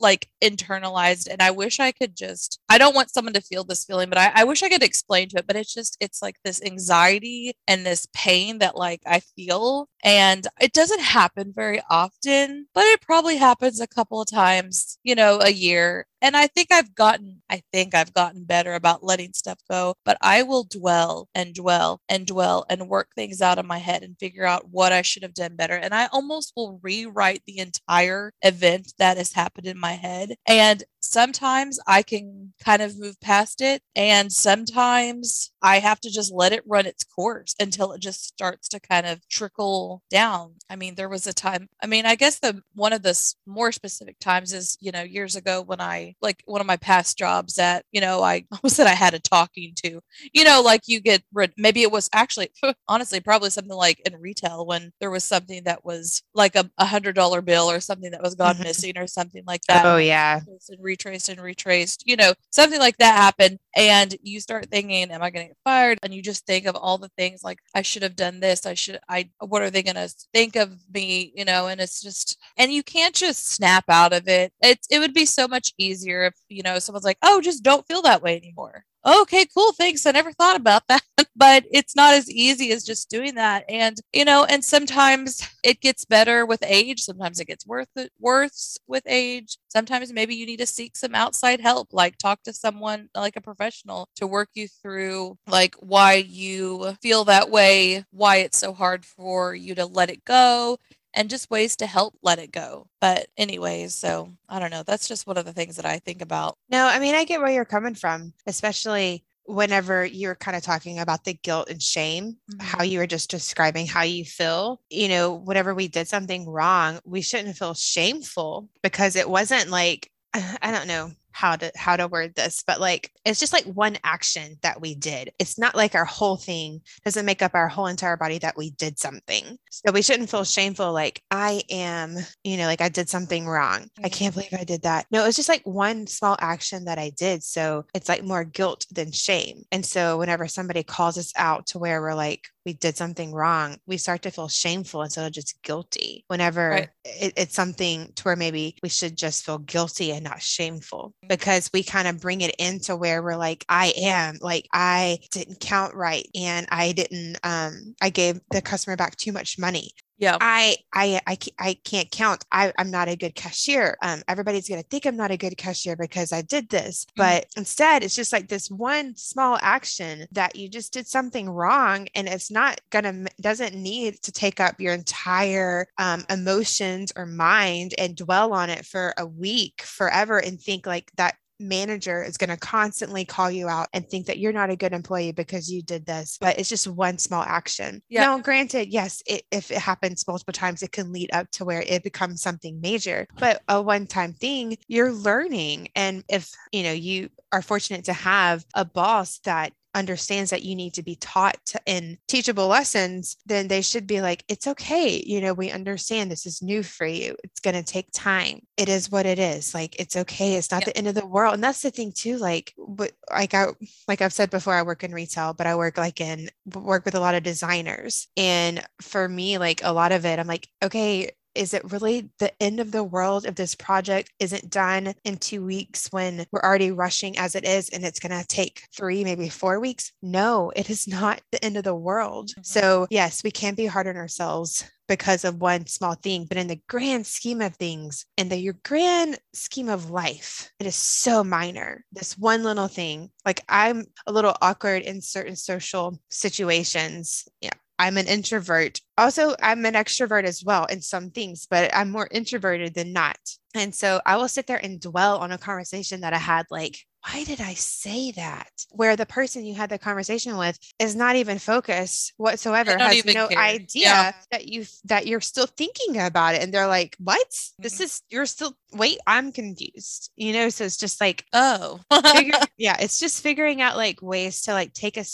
like 0.00 0.28
internalized 0.42 1.28
and 1.30 1.42
i 1.42 1.50
wish 1.50 1.78
i 1.78 1.92
could 1.92 2.16
just 2.16 2.58
i 2.68 2.78
don't 2.78 2.94
want 2.94 3.10
someone 3.10 3.34
to 3.34 3.40
feel 3.40 3.62
this 3.64 3.84
feeling 3.84 4.08
but 4.08 4.18
I, 4.18 4.32
I, 4.34 4.44
wish 4.44 4.62
i 4.62 4.68
could 4.68 4.82
explain 4.82 5.28
to 5.28 5.38
it 5.38 5.46
but 5.46 5.56
it's 5.56 5.72
just 5.72 5.96
it's 6.00 6.22
like 6.22 6.36
this 6.44 6.62
anxiety 6.62 7.52
and 7.68 7.84
this 7.84 8.08
pain 8.14 8.58
that 8.58 8.76
like 8.76 9.02
i 9.06 9.20
feel 9.20 9.88
and 10.02 10.46
it 10.60 10.72
doesn't 10.72 11.00
happen 11.00 11.52
very 11.54 11.82
often 11.90 12.66
but 12.74 12.84
it 12.84 13.02
probably 13.02 13.36
happens 13.36 13.80
a 13.80 13.86
couple 13.86 14.20
of 14.20 14.30
times 14.30 14.98
you 15.04 15.14
know 15.14 15.40
a 15.40 15.50
year 15.50 16.06
and 16.22 16.36
I 16.36 16.46
think 16.46 16.68
I've 16.72 16.94
gotten, 16.94 17.42
I 17.50 17.62
think 17.72 17.94
I've 17.94 18.12
gotten 18.14 18.44
better 18.44 18.74
about 18.74 19.02
letting 19.04 19.32
stuff 19.32 19.58
go, 19.70 19.94
but 20.04 20.16
I 20.22 20.42
will 20.42 20.64
dwell 20.64 21.28
and 21.34 21.54
dwell 21.54 22.00
and 22.08 22.26
dwell 22.26 22.64
and 22.68 22.88
work 22.88 23.08
things 23.14 23.40
out 23.42 23.58
in 23.58 23.66
my 23.66 23.78
head 23.78 24.02
and 24.02 24.18
figure 24.18 24.44
out 24.44 24.68
what 24.70 24.92
I 24.92 25.02
should 25.02 25.22
have 25.22 25.34
done 25.34 25.56
better. 25.56 25.74
And 25.76 25.94
I 25.94 26.06
almost 26.12 26.52
will 26.56 26.78
rewrite 26.82 27.42
the 27.46 27.58
entire 27.58 28.32
event 28.42 28.94
that 28.98 29.16
has 29.16 29.32
happened 29.32 29.66
in 29.66 29.78
my 29.78 29.92
head. 29.92 30.34
And 30.46 30.84
sometimes 31.00 31.78
I 31.86 32.02
can 32.02 32.52
kind 32.64 32.82
of 32.82 32.98
move 32.98 33.20
past 33.20 33.60
it, 33.60 33.82
and 33.96 34.32
sometimes 34.32 35.50
I 35.62 35.78
have 35.78 36.00
to 36.00 36.10
just 36.10 36.32
let 36.32 36.52
it 36.52 36.62
run 36.66 36.86
its 36.86 37.04
course 37.04 37.54
until 37.60 37.92
it 37.92 38.00
just 38.00 38.24
starts 38.26 38.68
to 38.70 38.80
kind 38.80 39.06
of 39.06 39.26
trickle 39.28 40.02
down. 40.10 40.54
I 40.68 40.76
mean, 40.76 40.94
there 40.94 41.08
was 41.08 41.26
a 41.26 41.32
time, 41.32 41.68
I 41.82 41.86
mean, 41.86 42.06
I 42.06 42.14
guess 42.14 42.38
the 42.38 42.62
one 42.74 42.92
of 42.92 43.02
the 43.02 43.10
more 43.46 43.72
specific 43.72 44.18
times 44.20 44.52
is, 44.52 44.76
you 44.80 44.92
know, 44.92 45.02
years 45.02 45.36
ago 45.36 45.62
when 45.62 45.80
I 45.80 46.09
like 46.20 46.42
one 46.46 46.60
of 46.60 46.66
my 46.66 46.76
past 46.76 47.18
jobs 47.18 47.54
that, 47.56 47.84
you 47.92 48.00
know, 48.00 48.22
I 48.22 48.44
was 48.62 48.76
that 48.76 48.86
I 48.86 48.94
had 48.94 49.14
a 49.14 49.18
talking 49.18 49.72
to, 49.84 50.00
you 50.32 50.44
know, 50.44 50.62
like 50.62 50.82
you 50.86 51.00
get 51.00 51.22
maybe 51.56 51.82
it 51.82 51.92
was 51.92 52.08
actually 52.12 52.50
honestly 52.88 53.20
probably 53.20 53.50
something 53.50 53.76
like 53.76 54.00
in 54.06 54.20
retail 54.20 54.66
when 54.66 54.92
there 55.00 55.10
was 55.10 55.24
something 55.24 55.64
that 55.64 55.84
was 55.84 56.22
like 56.34 56.56
a, 56.56 56.70
a 56.78 56.86
hundred 56.86 57.14
dollar 57.14 57.42
bill 57.42 57.70
or 57.70 57.80
something 57.80 58.10
that 58.10 58.22
was 58.22 58.34
gone 58.34 58.54
mm-hmm. 58.54 58.64
missing 58.70 58.98
or 58.98 59.06
something 59.06 59.44
like 59.46 59.62
that. 59.68 59.84
Oh 59.84 59.96
yeah 59.96 60.40
And 60.68 60.82
retraced 60.82 61.28
and 61.28 61.40
retraced, 61.40 62.02
you 62.06 62.16
know, 62.16 62.34
something 62.50 62.78
like 62.78 62.96
that 62.98 63.16
happened. 63.16 63.58
And 63.76 64.16
you 64.22 64.40
start 64.40 64.68
thinking, 64.70 65.10
am 65.10 65.22
I 65.22 65.30
going 65.30 65.46
to 65.46 65.48
get 65.50 65.56
fired? 65.64 65.98
And 66.02 66.12
you 66.12 66.22
just 66.22 66.46
think 66.46 66.66
of 66.66 66.76
all 66.76 66.98
the 66.98 67.10
things 67.16 67.42
like, 67.44 67.58
I 67.74 67.82
should 67.82 68.02
have 68.02 68.16
done 68.16 68.40
this. 68.40 68.66
I 68.66 68.74
should, 68.74 68.98
I, 69.08 69.30
what 69.38 69.62
are 69.62 69.70
they 69.70 69.82
going 69.82 69.94
to 69.96 70.12
think 70.32 70.56
of 70.56 70.76
me? 70.92 71.32
You 71.36 71.44
know, 71.44 71.68
and 71.68 71.80
it's 71.80 72.00
just, 72.00 72.38
and 72.56 72.72
you 72.72 72.82
can't 72.82 73.14
just 73.14 73.48
snap 73.48 73.84
out 73.88 74.12
of 74.12 74.28
it. 74.28 74.52
It's, 74.60 74.86
it 74.90 74.98
would 74.98 75.14
be 75.14 75.26
so 75.26 75.46
much 75.46 75.72
easier 75.78 75.99
if, 76.06 76.34
you 76.48 76.62
know, 76.62 76.78
someone's 76.78 77.04
like, 77.04 77.18
oh, 77.22 77.40
just 77.40 77.62
don't 77.62 77.86
feel 77.86 78.02
that 78.02 78.22
way 78.22 78.36
anymore 78.36 78.84
okay, 79.06 79.46
cool, 79.46 79.72
thanks. 79.72 80.06
I 80.06 80.12
never 80.12 80.32
thought 80.32 80.56
about 80.56 80.82
that. 80.88 81.02
but 81.36 81.64
it's 81.70 81.96
not 81.96 82.14
as 82.14 82.30
easy 82.30 82.72
as 82.72 82.84
just 82.84 83.08
doing 83.08 83.34
that. 83.36 83.64
And, 83.68 83.96
you 84.12 84.24
know, 84.24 84.44
and 84.44 84.64
sometimes 84.64 85.46
it 85.64 85.80
gets 85.80 86.04
better 86.04 86.44
with 86.44 86.62
age. 86.62 87.00
Sometimes 87.00 87.40
it 87.40 87.46
gets 87.46 87.64
it, 87.96 88.12
worse 88.18 88.78
with 88.86 89.04
age. 89.06 89.56
Sometimes 89.68 90.12
maybe 90.12 90.34
you 90.34 90.46
need 90.46 90.58
to 90.58 90.66
seek 90.66 90.96
some 90.96 91.14
outside 91.14 91.60
help, 91.60 91.88
like 91.92 92.18
talk 92.18 92.42
to 92.42 92.52
someone 92.52 93.08
like 93.14 93.36
a 93.36 93.40
professional 93.40 94.08
to 94.16 94.26
work 94.26 94.48
you 94.54 94.68
through 94.68 95.38
like 95.46 95.74
why 95.76 96.14
you 96.14 96.96
feel 97.02 97.24
that 97.24 97.50
way, 97.50 98.04
why 98.10 98.36
it's 98.36 98.58
so 98.58 98.72
hard 98.72 99.04
for 99.04 99.54
you 99.54 99.74
to 99.74 99.86
let 99.86 100.10
it 100.10 100.24
go 100.24 100.78
and 101.14 101.30
just 101.30 101.50
ways 101.50 101.76
to 101.76 101.86
help 101.86 102.14
let 102.22 102.38
it 102.38 102.52
go. 102.52 102.86
But, 103.00 103.28
anyways, 103.36 103.94
so 103.94 104.30
I 104.48 104.58
don't 104.58 104.70
know. 104.70 104.82
That's 104.82 105.08
just 105.08 105.26
one 105.26 105.38
of 105.38 105.44
the 105.44 105.52
things 105.52 105.76
that 105.76 105.86
I 105.86 105.98
think 105.98 106.22
about. 106.22 106.56
No, 106.70 106.86
I 106.86 106.98
mean, 106.98 107.14
I 107.14 107.24
get 107.24 107.40
where 107.40 107.50
you're 107.50 107.64
coming 107.64 107.94
from, 107.94 108.32
especially 108.46 109.24
whenever 109.44 110.04
you're 110.04 110.36
kind 110.36 110.56
of 110.56 110.62
talking 110.62 110.98
about 110.98 111.24
the 111.24 111.34
guilt 111.34 111.68
and 111.68 111.82
shame, 111.82 112.36
mm-hmm. 112.50 112.60
how 112.60 112.82
you 112.82 112.98
were 112.98 113.06
just 113.06 113.30
describing 113.30 113.86
how 113.86 114.02
you 114.02 114.24
feel, 114.24 114.80
you 114.90 115.08
know, 115.08 115.34
whenever 115.34 115.74
we 115.74 115.88
did 115.88 116.08
something 116.08 116.48
wrong, 116.48 117.00
we 117.04 117.20
shouldn't 117.20 117.56
feel 117.56 117.74
shameful 117.74 118.68
because 118.82 119.16
it 119.16 119.28
wasn't 119.28 119.70
like, 119.70 120.10
I 120.34 120.70
don't 120.70 120.86
know, 120.86 121.12
how 121.32 121.56
to 121.56 121.70
how 121.76 121.96
to 121.96 122.08
word 122.08 122.34
this 122.34 122.62
but 122.66 122.80
like 122.80 123.10
it's 123.24 123.40
just 123.40 123.52
like 123.52 123.64
one 123.64 123.98
action 124.02 124.56
that 124.62 124.80
we 124.80 124.94
did. 124.94 125.32
It's 125.38 125.58
not 125.58 125.76
like 125.76 125.94
our 125.94 126.04
whole 126.04 126.36
thing 126.36 126.80
doesn't 127.04 127.26
make 127.26 127.42
up 127.42 127.54
our 127.54 127.68
whole 127.68 127.86
entire 127.86 128.16
body 128.16 128.38
that 128.38 128.56
we 128.56 128.70
did 128.70 128.98
something. 128.98 129.58
So 129.70 129.92
we 129.92 130.02
shouldn't 130.02 130.30
feel 130.30 130.40
mm-hmm. 130.40 130.60
shameful 130.60 130.92
like 130.92 131.22
i 131.30 131.62
am 131.70 132.16
you 132.44 132.56
know 132.56 132.66
like 132.66 132.80
i 132.80 132.88
did 132.88 133.08
something 133.08 133.46
wrong. 133.46 133.88
I 134.02 134.08
can't 134.08 134.34
believe 134.34 134.54
i 134.54 134.64
did 134.64 134.82
that. 134.82 135.06
No 135.10 135.26
it's 135.26 135.36
just 135.36 135.48
like 135.48 135.62
one 135.64 136.06
small 136.06 136.36
action 136.40 136.84
that 136.84 136.98
i 136.98 137.10
did. 137.10 137.42
So 137.42 137.84
it's 137.94 138.08
like 138.08 138.24
more 138.24 138.44
guilt 138.44 138.86
than 138.90 139.12
shame. 139.12 139.62
And 139.70 139.84
so 139.84 140.18
whenever 140.18 140.48
somebody 140.48 140.82
calls 140.82 141.18
us 141.18 141.32
out 141.36 141.66
to 141.68 141.78
where 141.78 142.00
we're 142.00 142.14
like 142.14 142.48
we 142.64 142.74
did 142.74 142.96
something 142.96 143.32
wrong, 143.32 143.76
we 143.86 143.96
start 143.96 144.22
to 144.22 144.30
feel 144.30 144.48
shameful 144.48 145.02
instead 145.02 145.26
of 145.26 145.32
just 145.32 145.62
guilty. 145.62 146.24
Whenever 146.28 146.70
right. 146.70 146.88
it, 147.04 147.32
it's 147.36 147.54
something 147.54 148.12
to 148.16 148.22
where 148.24 148.36
maybe 148.36 148.76
we 148.82 148.88
should 148.88 149.16
just 149.16 149.44
feel 149.44 149.58
guilty 149.58 150.12
and 150.12 150.24
not 150.24 150.42
shameful 150.42 151.14
because 151.28 151.70
we 151.72 151.82
kind 151.82 152.08
of 152.08 152.20
bring 152.20 152.40
it 152.40 152.54
into 152.58 152.96
where 152.96 153.22
we're 153.22 153.36
like, 153.36 153.64
I 153.68 153.92
am 153.96 154.38
like, 154.40 154.66
I 154.72 155.18
didn't 155.30 155.60
count 155.60 155.94
right 155.94 156.26
and 156.34 156.66
I 156.70 156.92
didn't, 156.92 157.38
um, 157.42 157.94
I 158.00 158.10
gave 158.10 158.40
the 158.50 158.62
customer 158.62 158.96
back 158.96 159.16
too 159.16 159.32
much 159.32 159.58
money 159.58 159.92
yeah. 160.20 160.36
I 160.40 160.76
i 160.92 161.20
i, 161.26 161.38
I 161.58 161.74
can't 161.84 162.10
count. 162.10 162.44
I, 162.52 162.72
i'm 162.78 162.90
not 162.90 163.08
a 163.08 163.16
good 163.16 163.34
cashier. 163.34 163.96
Um, 164.02 164.22
everybody's 164.28 164.68
going 164.68 164.82
to 164.82 164.88
think 164.88 165.06
i'm 165.06 165.16
not 165.16 165.30
a 165.30 165.36
good 165.36 165.56
cashier 165.56 165.96
because 165.96 166.32
i 166.32 166.42
did 166.42 166.68
this 166.68 167.04
mm-hmm. 167.04 167.22
but 167.22 167.46
instead 167.56 168.04
it's 168.04 168.14
just 168.14 168.32
like 168.32 168.48
this 168.48 168.70
one 168.70 169.16
small 169.16 169.58
action 169.60 170.26
that 170.32 170.54
you 170.56 170.68
just 170.68 170.92
did 170.92 171.06
something 171.06 171.48
wrong 171.48 172.06
and 172.14 172.28
it's 172.28 172.50
not 172.50 172.80
going 172.90 173.04
to 173.04 173.30
doesn't 173.40 173.74
need 173.74 174.20
to 174.22 174.32
take 174.32 174.60
up 174.60 174.80
your 174.80 174.94
entire 174.94 175.86
um, 175.98 176.24
emotions 176.30 177.12
or 177.16 177.26
mind 177.26 177.94
and 177.98 178.16
dwell 178.16 178.52
on 178.52 178.70
it 178.70 178.84
for 178.84 179.14
a 179.18 179.26
week 179.26 179.82
forever 179.82 180.38
and 180.38 180.60
think 180.60 180.86
like 180.86 181.10
that 181.16 181.36
manager 181.60 182.22
is 182.22 182.36
going 182.36 182.50
to 182.50 182.56
constantly 182.56 183.24
call 183.24 183.50
you 183.50 183.68
out 183.68 183.88
and 183.92 184.08
think 184.08 184.26
that 184.26 184.38
you're 184.38 184.52
not 184.52 184.70
a 184.70 184.76
good 184.76 184.92
employee 184.92 185.32
because 185.32 185.70
you 185.70 185.82
did 185.82 186.06
this, 186.06 186.38
but 186.40 186.58
it's 186.58 186.68
just 186.68 186.88
one 186.88 187.18
small 187.18 187.42
action. 187.42 188.02
Yeah. 188.08 188.22
Now, 188.22 188.38
granted, 188.38 188.88
yes, 188.88 189.22
it, 189.26 189.42
if 189.50 189.70
it 189.70 189.78
happens 189.78 190.26
multiple 190.26 190.52
times, 190.52 190.82
it 190.82 190.92
can 190.92 191.12
lead 191.12 191.30
up 191.32 191.50
to 191.52 191.64
where 191.64 191.82
it 191.82 192.02
becomes 192.02 192.42
something 192.42 192.80
major, 192.80 193.26
but 193.38 193.62
a 193.68 193.80
one 193.80 194.06
time 194.06 194.32
thing, 194.32 194.76
you're 194.88 195.12
learning. 195.12 195.88
And 195.94 196.24
if, 196.28 196.50
you 196.72 196.82
know, 196.82 196.92
you 196.92 197.30
are 197.52 197.62
fortunate 197.62 198.04
to 198.04 198.12
have 198.12 198.64
a 198.74 198.84
boss 198.84 199.38
that 199.40 199.72
understands 199.94 200.50
that 200.50 200.62
you 200.62 200.74
need 200.74 200.94
to 200.94 201.02
be 201.02 201.16
taught 201.16 201.58
to, 201.66 201.80
in 201.86 202.18
teachable 202.28 202.68
lessons, 202.68 203.36
then 203.46 203.68
they 203.68 203.82
should 203.82 204.06
be 204.06 204.20
like, 204.20 204.44
it's 204.48 204.66
okay. 204.66 205.22
You 205.26 205.40
know, 205.40 205.52
we 205.52 205.70
understand 205.70 206.30
this 206.30 206.46
is 206.46 206.62
new 206.62 206.82
for 206.82 207.06
you. 207.06 207.36
It's 207.44 207.60
going 207.60 207.74
to 207.74 207.82
take 207.82 208.08
time. 208.12 208.60
It 208.76 208.88
is 208.88 209.10
what 209.10 209.26
it 209.26 209.38
is. 209.38 209.74
Like, 209.74 209.98
it's 209.98 210.16
okay. 210.16 210.54
It's 210.54 210.70
not 210.70 210.84
the 210.84 210.96
end 210.96 211.08
of 211.08 211.14
the 211.14 211.26
world. 211.26 211.54
And 211.54 211.64
that's 211.64 211.82
the 211.82 211.90
thing 211.90 212.12
too. 212.12 212.38
Like, 212.38 212.74
but 212.78 213.12
like 213.30 213.54
I, 213.54 213.66
like 214.08 214.22
I've 214.22 214.32
said 214.32 214.50
before, 214.50 214.74
I 214.74 214.82
work 214.82 215.04
in 215.04 215.12
retail, 215.12 215.54
but 215.54 215.66
I 215.66 215.74
work 215.76 215.98
like 215.98 216.20
in 216.20 216.50
work 216.74 217.04
with 217.04 217.14
a 217.14 217.20
lot 217.20 217.34
of 217.34 217.42
designers. 217.42 218.28
And 218.36 218.84
for 219.00 219.28
me, 219.28 219.58
like 219.58 219.80
a 219.84 219.92
lot 219.92 220.12
of 220.12 220.24
it, 220.24 220.38
I'm 220.38 220.46
like, 220.46 220.68
okay, 220.82 221.30
is 221.54 221.74
it 221.74 221.90
really 221.92 222.30
the 222.38 222.52
end 222.62 222.80
of 222.80 222.92
the 222.92 223.04
world 223.04 223.44
if 223.44 223.54
this 223.54 223.74
project 223.74 224.32
isn't 224.38 224.70
done 224.70 225.14
in 225.24 225.36
two 225.36 225.64
weeks 225.64 226.08
when 226.10 226.46
we're 226.52 226.60
already 226.60 226.90
rushing 226.90 227.36
as 227.38 227.54
it 227.54 227.64
is 227.64 227.88
and 227.90 228.04
it's 228.04 228.20
going 228.20 228.38
to 228.38 228.46
take 228.46 228.82
three, 228.94 229.24
maybe 229.24 229.48
four 229.48 229.80
weeks? 229.80 230.12
No, 230.22 230.72
it 230.76 230.90
is 230.90 231.08
not 231.08 231.40
the 231.52 231.64
end 231.64 231.76
of 231.76 231.84
the 231.84 231.94
world. 231.94 232.50
Mm-hmm. 232.50 232.62
So, 232.62 233.06
yes, 233.10 233.42
we 233.42 233.50
can 233.50 233.74
be 233.74 233.86
hard 233.86 234.06
on 234.06 234.16
ourselves 234.16 234.84
because 235.10 235.44
of 235.44 235.60
one 235.60 235.84
small 235.88 236.14
thing, 236.14 236.44
but 236.44 236.56
in 236.56 236.68
the 236.68 236.80
grand 236.88 237.26
scheme 237.26 237.60
of 237.60 237.74
things, 237.74 238.26
in 238.36 238.48
the 238.48 238.56
your 238.56 238.76
grand 238.84 239.40
scheme 239.52 239.88
of 239.88 240.10
life, 240.10 240.70
it 240.78 240.86
is 240.86 240.94
so 240.94 241.42
minor. 241.42 242.04
This 242.12 242.38
one 242.38 242.62
little 242.62 242.86
thing, 242.86 243.30
like 243.44 243.60
I'm 243.68 244.06
a 244.28 244.32
little 244.32 244.56
awkward 244.62 245.02
in 245.02 245.20
certain 245.20 245.56
social 245.56 246.16
situations. 246.28 247.48
Yeah, 247.60 247.70
I'm 248.00 248.16
an 248.16 248.28
introvert. 248.28 248.98
Also, 249.18 249.54
I'm 249.60 249.84
an 249.84 249.92
extrovert 249.92 250.44
as 250.44 250.64
well 250.64 250.86
in 250.86 251.02
some 251.02 251.28
things, 251.28 251.66
but 251.70 251.94
I'm 251.94 252.10
more 252.10 252.28
introverted 252.30 252.94
than 252.94 253.12
not. 253.12 253.36
And 253.74 253.94
so 253.94 254.22
I 254.24 254.38
will 254.38 254.48
sit 254.48 254.66
there 254.66 254.82
and 254.82 254.98
dwell 254.98 255.36
on 255.36 255.52
a 255.52 255.58
conversation 255.58 256.22
that 256.22 256.32
I 256.32 256.38
had 256.38 256.64
like 256.70 256.96
why 257.24 257.44
did 257.44 257.60
I 257.60 257.74
say 257.74 258.32
that? 258.32 258.70
Where 258.90 259.14
the 259.14 259.26
person 259.26 259.64
you 259.64 259.74
had 259.74 259.90
the 259.90 259.98
conversation 259.98 260.56
with 260.56 260.78
is 260.98 261.14
not 261.14 261.36
even 261.36 261.58
focused 261.58 262.32
whatsoever, 262.38 262.96
has 262.96 263.24
no 263.26 263.48
care. 263.48 263.58
idea 263.58 264.02
yeah. 264.02 264.32
that 264.50 264.68
you 264.68 264.86
that 265.04 265.26
you're 265.26 265.40
still 265.40 265.66
thinking 265.66 266.18
about 266.20 266.54
it. 266.54 266.62
And 266.62 266.72
they're 266.72 266.86
like, 266.86 267.16
What? 267.18 267.46
Mm-hmm. 267.50 267.82
This 267.82 268.00
is 268.00 268.22
you're 268.30 268.46
still 268.46 268.74
wait, 268.92 269.18
I'm 269.26 269.52
confused. 269.52 270.30
You 270.36 270.52
know, 270.52 270.68
so 270.70 270.84
it's 270.84 270.96
just 270.96 271.20
like, 271.20 271.44
oh 271.52 272.00
figure, 272.32 272.54
yeah, 272.78 272.96
it's 272.98 273.20
just 273.20 273.42
figuring 273.42 273.82
out 273.82 273.96
like 273.96 274.22
ways 274.22 274.62
to 274.62 274.72
like 274.72 274.94
take 274.94 275.16
a 275.16 275.24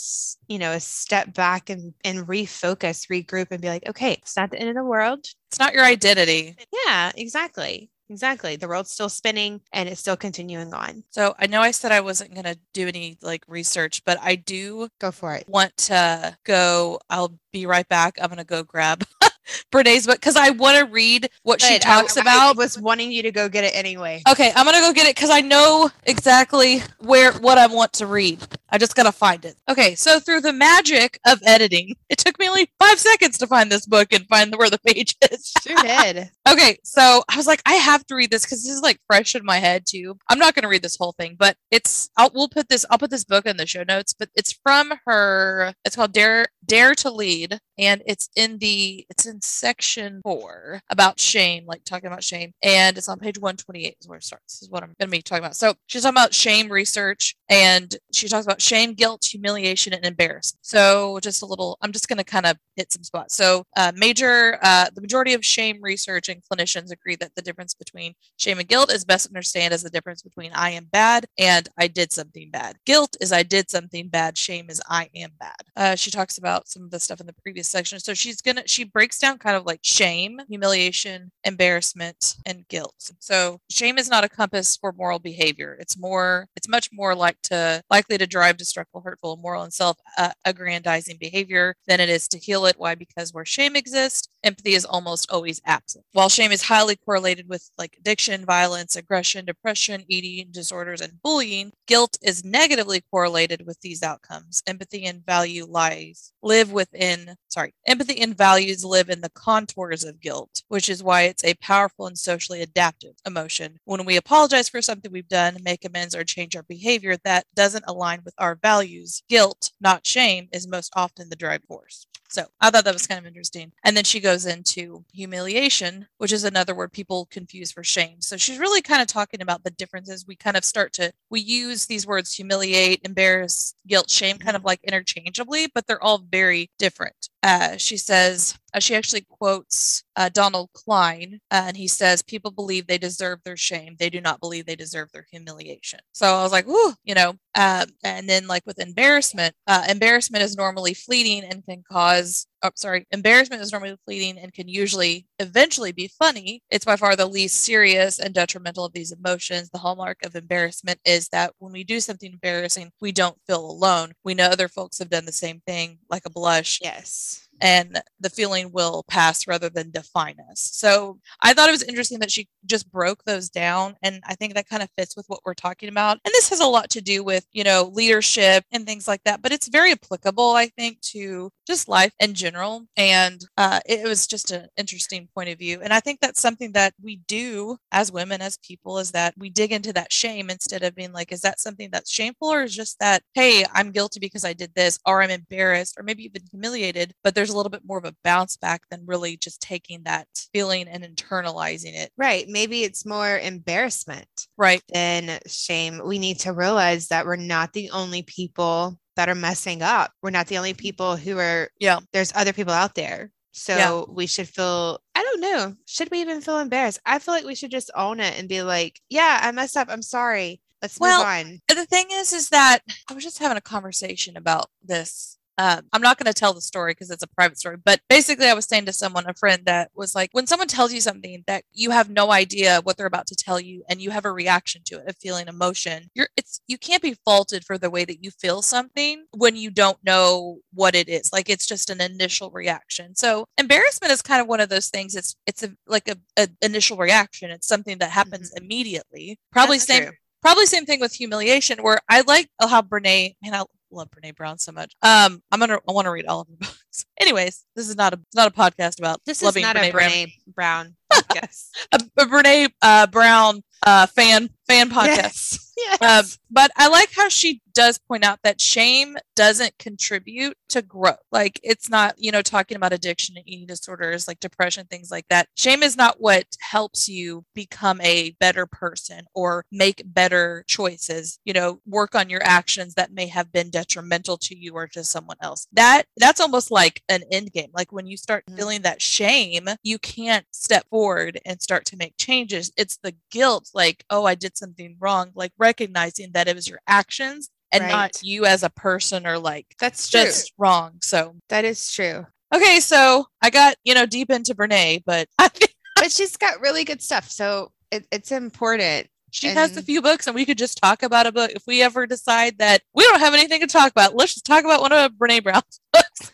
you 0.47 0.59
know 0.59 0.71
a 0.73 0.79
step 0.79 1.33
back 1.33 1.69
and 1.69 1.93
and 2.03 2.27
refocus, 2.27 3.07
regroup 3.09 3.47
and 3.51 3.61
be 3.61 3.69
like, 3.69 3.87
okay, 3.87 4.13
it's 4.13 4.35
not 4.35 4.51
the 4.51 4.59
end 4.59 4.69
of 4.69 4.75
the 4.75 4.83
world. 4.83 5.25
It's 5.49 5.59
not 5.59 5.73
your 5.73 5.85
identity. 5.85 6.57
Yeah, 6.85 7.13
exactly. 7.15 7.89
Exactly. 8.09 8.55
The 8.55 8.67
world's 8.67 8.91
still 8.91 9.09
spinning 9.09 9.61
and 9.73 9.89
it's 9.89 9.99
still 9.99 10.15
continuing 10.17 10.73
on. 10.73 11.03
So 11.09 11.35
I 11.37 11.47
know 11.47 11.61
I 11.61 11.71
said 11.71 11.91
I 11.91 11.99
wasn't 11.99 12.33
going 12.33 12.45
to 12.45 12.57
do 12.73 12.87
any 12.87 13.17
like 13.21 13.43
research, 13.47 14.03
but 14.05 14.17
I 14.21 14.35
do 14.35 14.87
go 14.99 15.11
for 15.11 15.33
it. 15.35 15.45
Want 15.47 15.75
to 15.77 16.37
go. 16.45 16.99
I'll 17.09 17.37
be 17.51 17.65
right 17.65 17.87
back. 17.87 18.17
I'm 18.21 18.27
going 18.27 18.37
to 18.37 18.43
go 18.45 18.63
grab 18.63 19.03
Brene's 19.71 20.05
book 20.05 20.15
because 20.15 20.35
I 20.35 20.51
want 20.51 20.77
to 20.77 20.91
read 20.91 21.29
what 21.43 21.61
she 21.61 21.79
talks 21.79 22.17
I, 22.17 22.21
about. 22.21 22.55
I 22.55 22.57
was 22.57 22.79
wanting 22.79 23.11
you 23.11 23.23
to 23.23 23.31
go 23.31 23.49
get 23.49 23.63
it 23.63 23.75
anyway. 23.75 24.21
Okay, 24.29 24.51
I'm 24.55 24.65
gonna 24.65 24.79
go 24.79 24.93
get 24.93 25.07
it 25.07 25.15
because 25.15 25.29
I 25.29 25.41
know 25.41 25.89
exactly 26.03 26.81
where 26.99 27.33
what 27.33 27.57
I 27.57 27.67
want 27.67 27.93
to 27.93 28.07
read. 28.07 28.45
I 28.69 28.77
just 28.77 28.95
gotta 28.95 29.11
find 29.11 29.45
it. 29.45 29.55
Okay, 29.69 29.95
so 29.95 30.19
through 30.19 30.41
the 30.41 30.53
magic 30.53 31.19
of 31.25 31.41
editing, 31.45 31.95
it 32.09 32.17
took 32.17 32.37
me 32.39 32.49
only 32.49 32.69
five 32.79 32.99
seconds 32.99 33.37
to 33.37 33.47
find 33.47 33.71
this 33.71 33.85
book 33.85 34.11
and 34.11 34.27
find 34.27 34.53
where 34.55 34.69
the 34.69 34.79
page 34.79 35.15
is. 35.31 35.53
Sure 35.67 35.83
did. 35.83 36.29
okay, 36.49 36.77
so 36.83 37.23
I 37.27 37.35
was 37.35 37.45
like, 37.45 37.61
I 37.65 37.73
have 37.73 38.05
to 38.07 38.15
read 38.15 38.31
this 38.31 38.45
because 38.45 38.63
this 38.63 38.71
is 38.71 38.81
like 38.81 38.99
fresh 39.05 39.35
in 39.35 39.43
my 39.43 39.57
head 39.57 39.83
too. 39.85 40.17
I'm 40.29 40.39
not 40.39 40.55
gonna 40.55 40.69
read 40.69 40.81
this 40.81 40.95
whole 40.95 41.13
thing, 41.13 41.35
but 41.37 41.57
it's 41.71 42.09
I'll 42.15 42.31
we'll 42.33 42.47
put 42.47 42.69
this 42.69 42.85
I'll 42.89 42.97
put 42.97 43.09
this 43.09 43.25
book 43.25 43.45
in 43.45 43.57
the 43.57 43.65
show 43.65 43.83
notes, 43.83 44.13
but 44.17 44.29
it's 44.35 44.53
from 44.53 44.93
her. 45.05 45.73
It's 45.83 45.95
called 45.95 46.13
Dare 46.13 46.45
Dare 46.65 46.95
to 46.95 47.11
Lead, 47.11 47.59
and 47.77 48.01
it's 48.05 48.29
in 48.35 48.59
the 48.59 49.05
it's 49.09 49.25
in 49.25 49.36
section 49.41 50.21
four 50.23 50.81
about 50.89 51.19
shame, 51.19 51.65
like 51.65 51.83
talking 51.83 52.07
about 52.07 52.23
shame, 52.23 52.53
and 52.63 52.97
it's 52.97 53.09
on 53.09 53.19
page 53.19 53.39
128 53.39 53.97
is 53.99 54.07
where 54.07 54.17
it 54.17 54.23
starts. 54.23 54.59
This 54.59 54.63
is 54.63 54.69
what 54.69 54.83
I'm 54.83 54.93
going 54.99 55.09
to 55.09 55.17
be 55.17 55.21
talking 55.21 55.43
about. 55.43 55.55
So 55.55 55.73
she's 55.87 56.03
talking 56.03 56.15
about 56.15 56.33
shame 56.33 56.71
research, 56.71 57.35
and 57.49 57.95
she 58.13 58.27
talks 58.27 58.45
about 58.45 58.61
shame, 58.61 58.93
guilt, 58.93 59.25
humiliation, 59.25 59.93
and 59.93 60.05
embarrassment. 60.05 60.65
So 60.65 61.19
just 61.21 61.41
a 61.41 61.45
little, 61.45 61.77
I'm 61.81 61.91
just 61.91 62.07
going 62.07 62.17
to 62.17 62.23
kind 62.23 62.45
of 62.45 62.57
hit 62.75 62.93
some 62.93 63.03
spots. 63.03 63.35
So 63.35 63.63
uh, 63.75 63.91
major, 63.95 64.59
uh, 64.61 64.87
the 64.93 65.01
majority 65.01 65.33
of 65.33 65.43
shame 65.43 65.79
research 65.81 66.29
and 66.29 66.41
clinicians 66.51 66.91
agree 66.91 67.15
that 67.17 67.35
the 67.35 67.41
difference 67.41 67.73
between 67.73 68.13
shame 68.37 68.59
and 68.59 68.67
guilt 68.67 68.91
is 68.91 69.03
best 69.03 69.27
understood 69.27 69.57
as 69.57 69.83
the 69.83 69.89
difference 69.89 70.21
between 70.21 70.51
I 70.53 70.71
am 70.71 70.85
bad 70.91 71.25
and 71.37 71.67
I 71.77 71.87
did 71.87 72.11
something 72.11 72.49
bad. 72.51 72.77
Guilt 72.85 73.17
is 73.21 73.31
I 73.31 73.43
did 73.43 73.69
something 73.69 74.07
bad. 74.07 74.37
Shame 74.37 74.69
is 74.69 74.81
I 74.89 75.09
am 75.15 75.31
bad. 75.39 75.55
Uh, 75.75 75.95
she 75.95 76.11
talks 76.11 76.37
about 76.37 76.67
some 76.67 76.83
of 76.83 76.91
the 76.91 76.99
stuff 76.99 77.19
in 77.19 77.27
the 77.27 77.33
previous 77.33 77.67
section. 77.67 77.99
So 77.99 78.13
she's 78.13 78.41
gonna 78.41 78.63
she 78.67 78.83
breaks 78.83 79.19
down 79.19 79.26
kind 79.35 79.57
of 79.57 79.65
like 79.65 79.81
shame, 79.83 80.39
humiliation, 80.47 81.31
embarrassment, 81.43 82.35
and 82.45 82.67
guilt. 82.69 83.11
So 83.19 83.59
shame 83.69 83.97
is 83.97 84.09
not 84.09 84.23
a 84.23 84.29
compass 84.29 84.77
for 84.77 84.93
moral 84.93 85.19
behavior. 85.19 85.75
It's 85.79 85.97
more, 85.97 86.47
it's 86.55 86.69
much 86.69 86.89
more 86.93 87.13
like 87.15 87.41
to 87.43 87.81
likely 87.89 88.17
to 88.17 88.27
drive 88.27 88.57
destructive, 88.57 89.01
hurtful, 89.03 89.33
immoral, 89.33 89.63
and 89.63 89.73
self-aggrandizing 89.73 91.15
uh, 91.15 91.17
behavior 91.19 91.75
than 91.87 91.99
it 91.99 92.09
is 92.09 92.27
to 92.29 92.37
heal 92.37 92.65
it. 92.65 92.75
Why? 92.77 92.95
Because 92.95 93.33
where 93.33 93.45
shame 93.45 93.75
exists, 93.75 94.29
empathy 94.43 94.73
is 94.75 94.85
almost 94.85 95.29
always 95.31 95.59
absent. 95.65 96.05
While 96.13 96.29
shame 96.29 96.51
is 96.51 96.63
highly 96.63 96.95
correlated 96.95 97.49
with 97.49 97.69
like 97.77 97.97
addiction, 97.99 98.45
violence, 98.45 98.95
aggression, 98.95 99.45
depression, 99.45 100.03
eating 100.07 100.51
disorders, 100.51 101.01
and 101.01 101.21
bullying, 101.21 101.71
guilt 101.87 102.17
is 102.21 102.45
negatively 102.45 103.01
correlated 103.11 103.65
with 103.65 103.79
these 103.81 104.03
outcomes. 104.03 104.61
Empathy 104.67 105.05
and 105.05 105.25
value 105.25 105.65
lies 105.65 106.31
live 106.43 106.71
within, 106.71 107.35
sorry, 107.49 107.73
empathy 107.85 108.21
and 108.21 108.37
values 108.37 108.85
live 108.85 109.09
in 109.09 109.16
the 109.21 109.29
contours 109.29 110.03
of 110.03 110.21
guilt, 110.21 110.63
which 110.67 110.89
is 110.89 111.03
why 111.03 111.23
it's 111.23 111.43
a 111.43 111.55
powerful 111.55 112.07
and 112.07 112.17
socially 112.17 112.61
adaptive 112.61 113.15
emotion. 113.25 113.79
When 113.85 114.05
we 114.05 114.17
apologize 114.17 114.69
for 114.69 114.81
something 114.81 115.11
we've 115.11 115.27
done, 115.27 115.57
make 115.63 115.85
amends, 115.85 116.15
or 116.15 116.23
change 116.23 116.55
our 116.55 116.63
behavior 116.63 117.17
that 117.23 117.45
doesn't 117.55 117.85
align 117.87 118.21
with 118.23 118.33
our 118.37 118.55
values, 118.55 119.23
guilt, 119.29 119.71
not 119.79 120.05
shame, 120.05 120.49
is 120.51 120.67
most 120.67 120.91
often 120.95 121.29
the 121.29 121.35
driving 121.35 121.67
force. 121.67 122.07
So 122.29 122.45
I 122.59 122.69
thought 122.69 122.83
that 122.83 122.93
was 122.93 123.07
kind 123.07 123.19
of 123.19 123.25
interesting. 123.25 123.71
And 123.83 123.95
then 123.95 124.03
she 124.03 124.19
goes 124.19 124.45
into 124.45 125.05
humiliation, 125.13 126.07
which 126.17 126.33
is 126.33 126.43
another 126.43 126.75
word 126.75 126.91
people 126.91 127.27
confuse 127.31 127.71
for 127.71 127.83
shame. 127.83 128.21
So 128.21 128.35
she's 128.37 128.59
really 128.59 128.81
kind 128.81 129.01
of 129.01 129.07
talking 129.07 129.41
about 129.41 129.63
the 129.63 129.71
differences. 129.71 130.27
We 130.27 130.35
kind 130.35 130.57
of 130.57 130.65
start 130.65 130.93
to, 130.93 131.13
we 131.29 131.39
use 131.39 131.85
these 131.85 132.05
words 132.05 132.33
humiliate, 132.33 133.01
embarrass, 133.05 133.75
guilt, 133.87 134.09
shame 134.09 134.37
kind 134.37 134.57
of 134.57 134.65
like 134.65 134.83
interchangeably, 134.83 135.67
but 135.73 135.87
they're 135.87 136.03
all 136.03 136.17
very 136.17 136.69
different. 136.77 137.29
Uh, 137.47 137.77
she 137.77 137.97
says, 137.97 138.59
uh, 138.73 138.79
she 138.81 138.95
actually 138.95 139.21
quotes 139.21 140.03
uh, 140.17 140.29
Donald 140.29 140.69
Klein, 140.73 141.39
uh, 141.51 141.65
and 141.67 141.77
he 141.77 141.87
says, 141.87 142.21
People 142.21 142.51
believe 142.51 142.87
they 142.87 142.97
deserve 142.97 143.39
their 143.45 143.55
shame. 143.55 143.95
They 143.99 144.09
do 144.09 144.19
not 144.19 144.39
believe 144.41 144.65
they 144.65 144.75
deserve 144.75 145.11
their 145.13 145.27
humiliation. 145.31 145.99
So 146.11 146.27
I 146.27 146.43
was 146.43 146.51
like, 146.51 146.67
Ooh, 146.67 146.93
you 147.03 147.15
know, 147.15 147.35
um, 147.55 147.85
and 148.03 148.27
then 148.27 148.47
like 148.47 148.63
with 148.65 148.79
embarrassment, 148.79 149.55
uh, 149.67 149.85
embarrassment 149.87 150.43
is 150.43 150.57
normally 150.57 150.93
fleeting 150.93 151.43
and 151.43 151.63
can 151.65 151.83
cause 151.89 152.47
oh, 152.63 152.71
sorry, 152.75 153.05
embarrassment 153.11 153.61
is 153.61 153.71
normally 153.71 153.95
fleeting 154.05 154.37
and 154.39 154.53
can 154.53 154.67
usually 154.67 155.27
eventually 155.39 155.91
be 155.91 156.09
funny. 156.19 156.61
It's 156.71 156.85
by 156.85 156.95
far 156.95 157.15
the 157.15 157.27
least 157.27 157.63
serious 157.63 158.19
and 158.19 158.33
detrimental 158.33 158.85
of 158.85 158.93
these 158.93 159.11
emotions. 159.11 159.69
The 159.69 159.77
hallmark 159.79 160.17
of 160.25 160.35
embarrassment 160.35 160.99
is 161.05 161.29
that 161.29 161.53
when 161.59 161.71
we 161.71 161.83
do 161.83 161.99
something 161.99 162.31
embarrassing, 162.33 162.91
we 162.99 163.11
don't 163.11 163.37
feel 163.45 163.63
alone. 163.63 164.13
We 164.23 164.33
know 164.33 164.45
other 164.45 164.67
folks 164.67 164.99
have 164.99 165.09
done 165.09 165.25
the 165.25 165.31
same 165.31 165.61
thing, 165.67 165.99
like 166.09 166.23
a 166.25 166.31
blush. 166.31 166.79
Yes 166.81 167.46
and 167.61 168.01
the 168.19 168.29
feeling 168.29 168.71
will 168.71 169.03
pass 169.07 169.47
rather 169.47 169.69
than 169.69 169.91
define 169.91 170.37
us. 170.49 170.59
So 170.73 171.19
I 171.41 171.53
thought 171.53 171.69
it 171.69 171.73
was 171.73 171.83
interesting 171.83 172.19
that 172.19 172.31
she 172.31 172.47
just 172.65 172.91
broke 172.91 173.23
those 173.23 173.49
down. 173.49 173.95
And 174.03 174.21
I 174.27 174.35
think 174.35 174.53
that 174.53 174.69
kind 174.69 174.83
of 174.83 174.89
fits 174.97 175.15
with 175.15 175.25
what 175.27 175.39
we're 175.45 175.53
talking 175.53 175.89
about. 175.89 176.19
And 176.25 176.31
this 176.33 176.49
has 176.49 176.59
a 176.59 176.65
lot 176.65 176.89
to 176.91 177.01
do 177.01 177.23
with, 177.23 177.45
you 177.51 177.63
know, 177.63 177.89
leadership 177.93 178.65
and 178.71 178.85
things 178.85 179.07
like 179.07 179.23
that, 179.23 179.41
but 179.41 179.51
it's 179.51 179.67
very 179.67 179.91
applicable, 179.91 180.51
I 180.51 180.67
think, 180.67 181.01
to 181.13 181.51
just 181.65 181.87
life 181.87 182.13
in 182.19 182.33
general. 182.33 182.85
And 182.95 183.43
uh, 183.57 183.79
it 183.85 184.07
was 184.07 184.27
just 184.27 184.51
an 184.51 184.67
interesting 184.77 185.27
point 185.33 185.49
of 185.49 185.59
view. 185.59 185.79
And 185.81 185.93
I 185.93 185.99
think 185.99 186.19
that's 186.19 186.41
something 186.41 186.71
that 186.73 186.93
we 187.01 187.17
do 187.27 187.77
as 187.91 188.11
women, 188.11 188.41
as 188.41 188.57
people, 188.57 188.99
is 188.99 189.11
that 189.11 189.33
we 189.37 189.49
dig 189.49 189.71
into 189.71 189.93
that 189.93 190.11
shame 190.11 190.49
instead 190.49 190.83
of 190.83 190.95
being 190.95 191.13
like, 191.13 191.31
is 191.31 191.41
that 191.41 191.59
something 191.59 191.89
that's 191.91 192.11
shameful 192.11 192.49
or 192.49 192.63
is 192.63 192.75
just 192.75 192.99
that, 192.99 193.23
hey, 193.33 193.65
I'm 193.73 193.91
guilty 193.91 194.19
because 194.19 194.45
I 194.45 194.53
did 194.53 194.73
this, 194.75 194.99
or 195.05 195.21
I'm 195.21 195.29
embarrassed, 195.29 195.95
or 195.97 196.03
maybe 196.03 196.23
even 196.23 196.43
humiliated, 196.51 197.13
but 197.23 197.35
there's 197.35 197.46
a 197.49 197.57
little 197.57 197.69
bit 197.69 197.83
more 197.85 197.97
of 197.97 198.05
a 198.05 198.15
bounce 198.23 198.57
back 198.57 198.83
than 198.89 199.05
really 199.05 199.37
just 199.37 199.61
taking 199.61 200.03
that 200.03 200.27
feeling 200.53 200.87
and 200.87 201.03
internalizing 201.03 201.95
it. 201.95 202.11
Right. 202.17 202.47
Maybe 202.47 202.83
it's 202.83 203.05
more 203.05 203.37
embarrassment. 203.37 204.47
Right. 204.57 204.81
Than 204.93 205.39
shame. 205.47 206.01
We 206.05 206.19
need 206.19 206.39
to 206.41 206.53
realize 206.53 207.07
that 207.09 207.25
we're 207.25 207.35
not 207.35 207.73
the 207.73 207.89
only 207.91 208.23
people 208.23 208.99
that 209.15 209.29
are 209.29 209.35
messing 209.35 209.81
up. 209.81 210.11
We're 210.21 210.29
not 210.29 210.47
the 210.47 210.57
only 210.57 210.73
mm-hmm. 210.73 210.81
people 210.81 211.15
who 211.15 211.37
are, 211.39 211.69
yeah, 211.79 211.99
there's 212.13 212.33
other 212.35 212.53
people 212.53 212.73
out 212.73 212.95
there. 212.95 213.31
So 213.51 213.75
yeah. 213.75 214.13
we 214.13 214.27
should 214.27 214.47
feel, 214.47 215.01
I 215.15 215.23
don't 215.23 215.41
know, 215.41 215.75
should 215.85 216.11
we 216.11 216.21
even 216.21 216.41
feel 216.41 216.59
embarrassed? 216.59 216.99
I 217.05 217.17
feel 217.17 217.33
like 217.33 217.45
we 217.45 217.55
should 217.55 217.71
just 217.71 217.89
own 217.95 218.19
it 218.19 218.37
and 218.37 218.47
be 218.47 218.61
like, 218.61 219.01
yeah, 219.09 219.39
I 219.41 219.51
messed 219.51 219.75
up. 219.75 219.87
I'm 219.89 220.03
sorry. 220.03 220.61
Let's 220.81 220.99
well, 220.99 221.17
move 221.17 221.27
on. 221.27 221.59
The 221.69 221.87
thing 221.87 222.05
is, 222.11 222.33
is 222.33 222.49
that 222.49 222.81
I 223.09 223.15
was 223.15 223.23
just 223.23 223.39
having 223.39 223.57
a 223.57 223.61
conversation 223.61 224.37
about 224.37 224.67
this 224.83 225.36
um, 225.57 225.81
I'm 225.91 226.01
not 226.01 226.17
going 226.17 226.31
to 226.31 226.39
tell 226.39 226.53
the 226.53 226.61
story 226.61 226.91
because 226.91 227.09
it's 227.09 227.23
a 227.23 227.27
private 227.27 227.57
story, 227.57 227.77
but 227.83 227.99
basically, 228.09 228.47
I 228.47 228.53
was 228.53 228.65
saying 228.65 228.85
to 228.85 228.93
someone, 228.93 229.27
a 229.27 229.33
friend, 229.33 229.63
that 229.65 229.89
was 229.95 230.13
like, 230.13 230.29
when 230.33 230.45
someone 230.45 230.67
tells 230.67 230.93
you 230.93 231.01
something 231.01 231.43
that 231.47 231.63
you 231.73 231.91
have 231.91 232.09
no 232.09 232.31
idea 232.31 232.81
what 232.83 232.97
they're 232.97 233.07
about 233.07 233.27
to 233.27 233.35
tell 233.35 233.59
you, 233.59 233.83
and 233.89 234.01
you 234.01 234.11
have 234.11 234.25
a 234.25 234.31
reaction 234.31 234.81
to 234.85 234.97
it, 234.97 235.05
a 235.07 235.13
feeling, 235.13 235.47
emotion, 235.47 236.09
you're 236.13 236.29
it's 236.37 236.61
you 236.67 236.77
can't 236.77 237.01
be 237.01 237.15
faulted 237.25 237.63
for 237.65 237.77
the 237.77 237.89
way 237.89 238.05
that 238.05 238.23
you 238.23 238.31
feel 238.31 238.61
something 238.61 239.25
when 239.35 239.55
you 239.55 239.71
don't 239.71 239.97
know 240.03 240.59
what 240.73 240.95
it 240.95 241.09
is. 241.09 241.31
Like 241.33 241.49
it's 241.49 241.65
just 241.65 241.89
an 241.89 242.01
initial 242.01 242.51
reaction. 242.51 243.15
So 243.15 243.45
embarrassment 243.57 244.11
is 244.11 244.21
kind 244.21 244.41
of 244.41 244.47
one 244.47 244.59
of 244.59 244.69
those 244.69 244.89
things. 244.89 245.15
It's 245.15 245.35
it's 245.47 245.63
a 245.63 245.71
like 245.87 246.07
a, 246.07 246.17
a 246.37 246.47
initial 246.61 246.97
reaction. 246.97 247.49
It's 247.49 247.67
something 247.67 247.97
that 247.99 248.11
happens 248.11 248.51
mm-hmm. 248.51 248.63
immediately. 248.63 249.39
Probably 249.51 249.77
That's 249.77 249.87
same. 249.87 250.03
True 250.03 250.13
probably 250.41 250.67
same 250.67 250.85
thing 250.85 250.99
with 250.99 251.13
humiliation 251.13 251.79
where 251.81 251.99
i 252.09 252.21
like 252.21 252.47
how 252.61 252.81
brene 252.81 253.35
man 253.41 253.55
i 253.55 253.63
love 253.91 254.09
Brene 254.11 254.35
Brown 254.35 254.57
so 254.57 254.71
much. 254.71 254.95
Um, 255.01 255.41
I'm 255.51 255.59
gonna 255.59 255.79
I 255.87 255.91
want 255.91 256.05
to 256.05 256.11
read 256.11 256.25
all 256.25 256.41
of 256.41 256.47
her 256.47 256.55
books. 256.59 257.05
Anyways, 257.19 257.65
this 257.75 257.89
is 257.89 257.95
not 257.95 258.13
a 258.13 258.19
not 258.35 258.47
a 258.47 258.51
podcast 258.51 258.99
about 258.99 259.21
this 259.25 259.41
is 259.41 259.55
not 259.55 259.75
Brene 259.75 259.89
a 259.89 259.91
Brene 259.91 260.33
Brown, 260.47 260.95
podcast. 261.13 261.69
a, 261.91 261.99
a 262.17 262.25
Brene 262.25 262.69
uh, 262.81 263.07
Brown 263.07 263.61
uh, 263.85 264.07
fan 264.07 264.49
fan 264.67 264.89
podcast. 264.91 265.71
Yes. 265.77 265.99
yes. 266.01 266.01
Um, 266.01 266.25
but 266.49 266.71
I 266.75 266.87
like 266.87 267.09
how 267.15 267.29
she 267.29 267.61
does 267.77 267.99
point 267.99 268.23
out 268.23 268.39
that 268.43 268.59
shame 268.59 269.15
doesn't 269.35 269.77
contribute 269.77 270.57
to 270.67 270.81
growth. 270.81 271.19
Like 271.31 271.59
it's 271.63 271.91
not, 271.91 272.15
you 272.17 272.31
know, 272.31 272.41
talking 272.41 272.75
about 272.75 272.91
addiction 272.91 273.37
and 273.37 273.47
eating 273.47 273.67
disorders 273.67 274.27
like 274.27 274.39
depression, 274.39 274.87
things 274.87 275.11
like 275.11 275.25
that. 275.29 275.47
Shame 275.55 275.83
is 275.83 275.95
not 275.95 276.15
what 276.17 276.45
helps 276.59 277.07
you 277.07 277.45
become 277.53 278.01
a 278.01 278.31
better 278.39 278.65
person 278.65 279.25
or 279.35 279.63
make 279.71 280.01
better 280.05 280.63
choices, 280.67 281.37
you 281.45 281.53
know, 281.53 281.79
work 281.85 282.15
on 282.15 282.31
your 282.31 282.41
actions 282.43 282.95
that 282.95 283.13
may 283.13 283.27
have 283.27 283.51
been 283.51 283.69
detrimental 283.69 284.37
to 284.37 284.57
you 284.57 284.73
or 284.73 284.87
to 284.87 285.03
someone 285.03 285.37
else. 285.39 285.67
That 285.71 286.05
that's 286.17 286.41
almost 286.41 286.71
like 286.71 287.03
an 287.09 287.21
end 287.31 287.53
game. 287.53 287.69
Like 287.75 287.91
when 287.91 288.07
you 288.07 288.17
start 288.17 288.43
mm-hmm. 288.47 288.57
feeling 288.57 288.81
that 288.81 289.03
shame, 289.03 289.69
you 289.83 289.99
can't 289.99 290.47
step 290.51 290.87
forward 290.89 291.39
and 291.45 291.61
start 291.61 291.85
to 291.85 291.97
make 291.97 292.17
changes. 292.17 292.71
It's 292.75 292.97
the 292.97 293.13
guilt, 293.29 293.69
like, 293.75 294.03
oh, 294.09 294.25
I 294.25 294.33
did 294.33 294.56
something 294.57 294.97
wrong, 294.99 295.31
like 295.35 295.51
recognizing 295.57 296.31
that 296.33 296.47
it 296.47 296.55
was 296.55 296.67
your 296.67 296.79
actions 296.87 297.49
and 297.71 297.83
right. 297.83 297.91
not 297.91 298.23
you 298.23 298.45
as 298.45 298.63
a 298.63 298.69
person 298.69 299.27
or 299.27 299.37
like 299.37 299.65
that's 299.79 300.09
true. 300.09 300.23
just 300.23 300.53
wrong. 300.57 300.97
So 301.01 301.35
that 301.49 301.65
is 301.65 301.91
true. 301.91 302.25
Okay, 302.53 302.79
so 302.79 303.25
I 303.41 303.49
got 303.49 303.75
you 303.83 303.93
know 303.93 304.05
deep 304.05 304.29
into 304.29 304.55
Brene, 304.55 305.03
but 305.05 305.27
but 305.37 306.11
she's 306.11 306.37
got 306.37 306.61
really 306.61 306.83
good 306.83 307.01
stuff. 307.01 307.29
So 307.29 307.71
it, 307.91 308.07
it's 308.11 308.31
important. 308.31 309.07
She 309.31 309.49
and... 309.49 309.57
has 309.57 309.75
a 309.75 309.81
few 309.81 310.01
books, 310.01 310.27
and 310.27 310.35
we 310.35 310.45
could 310.45 310.57
just 310.57 310.79
talk 310.81 311.03
about 311.03 311.27
a 311.27 311.31
book 311.31 311.51
if 311.51 311.63
we 311.67 311.81
ever 311.81 312.07
decide 312.07 312.57
that 312.59 312.81
we 312.93 313.03
don't 313.03 313.19
have 313.19 313.33
anything 313.33 313.61
to 313.61 313.67
talk 313.67 313.91
about. 313.91 314.15
Let's 314.15 314.33
just 314.33 314.45
talk 314.45 314.63
about 314.63 314.81
one 314.81 314.93
of 314.93 315.11
Brene 315.13 315.43
Brown's 315.43 315.81
books. 315.93 316.31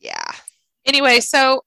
yeah. 0.00 0.30
Anyway, 0.84 1.20
so 1.20 1.62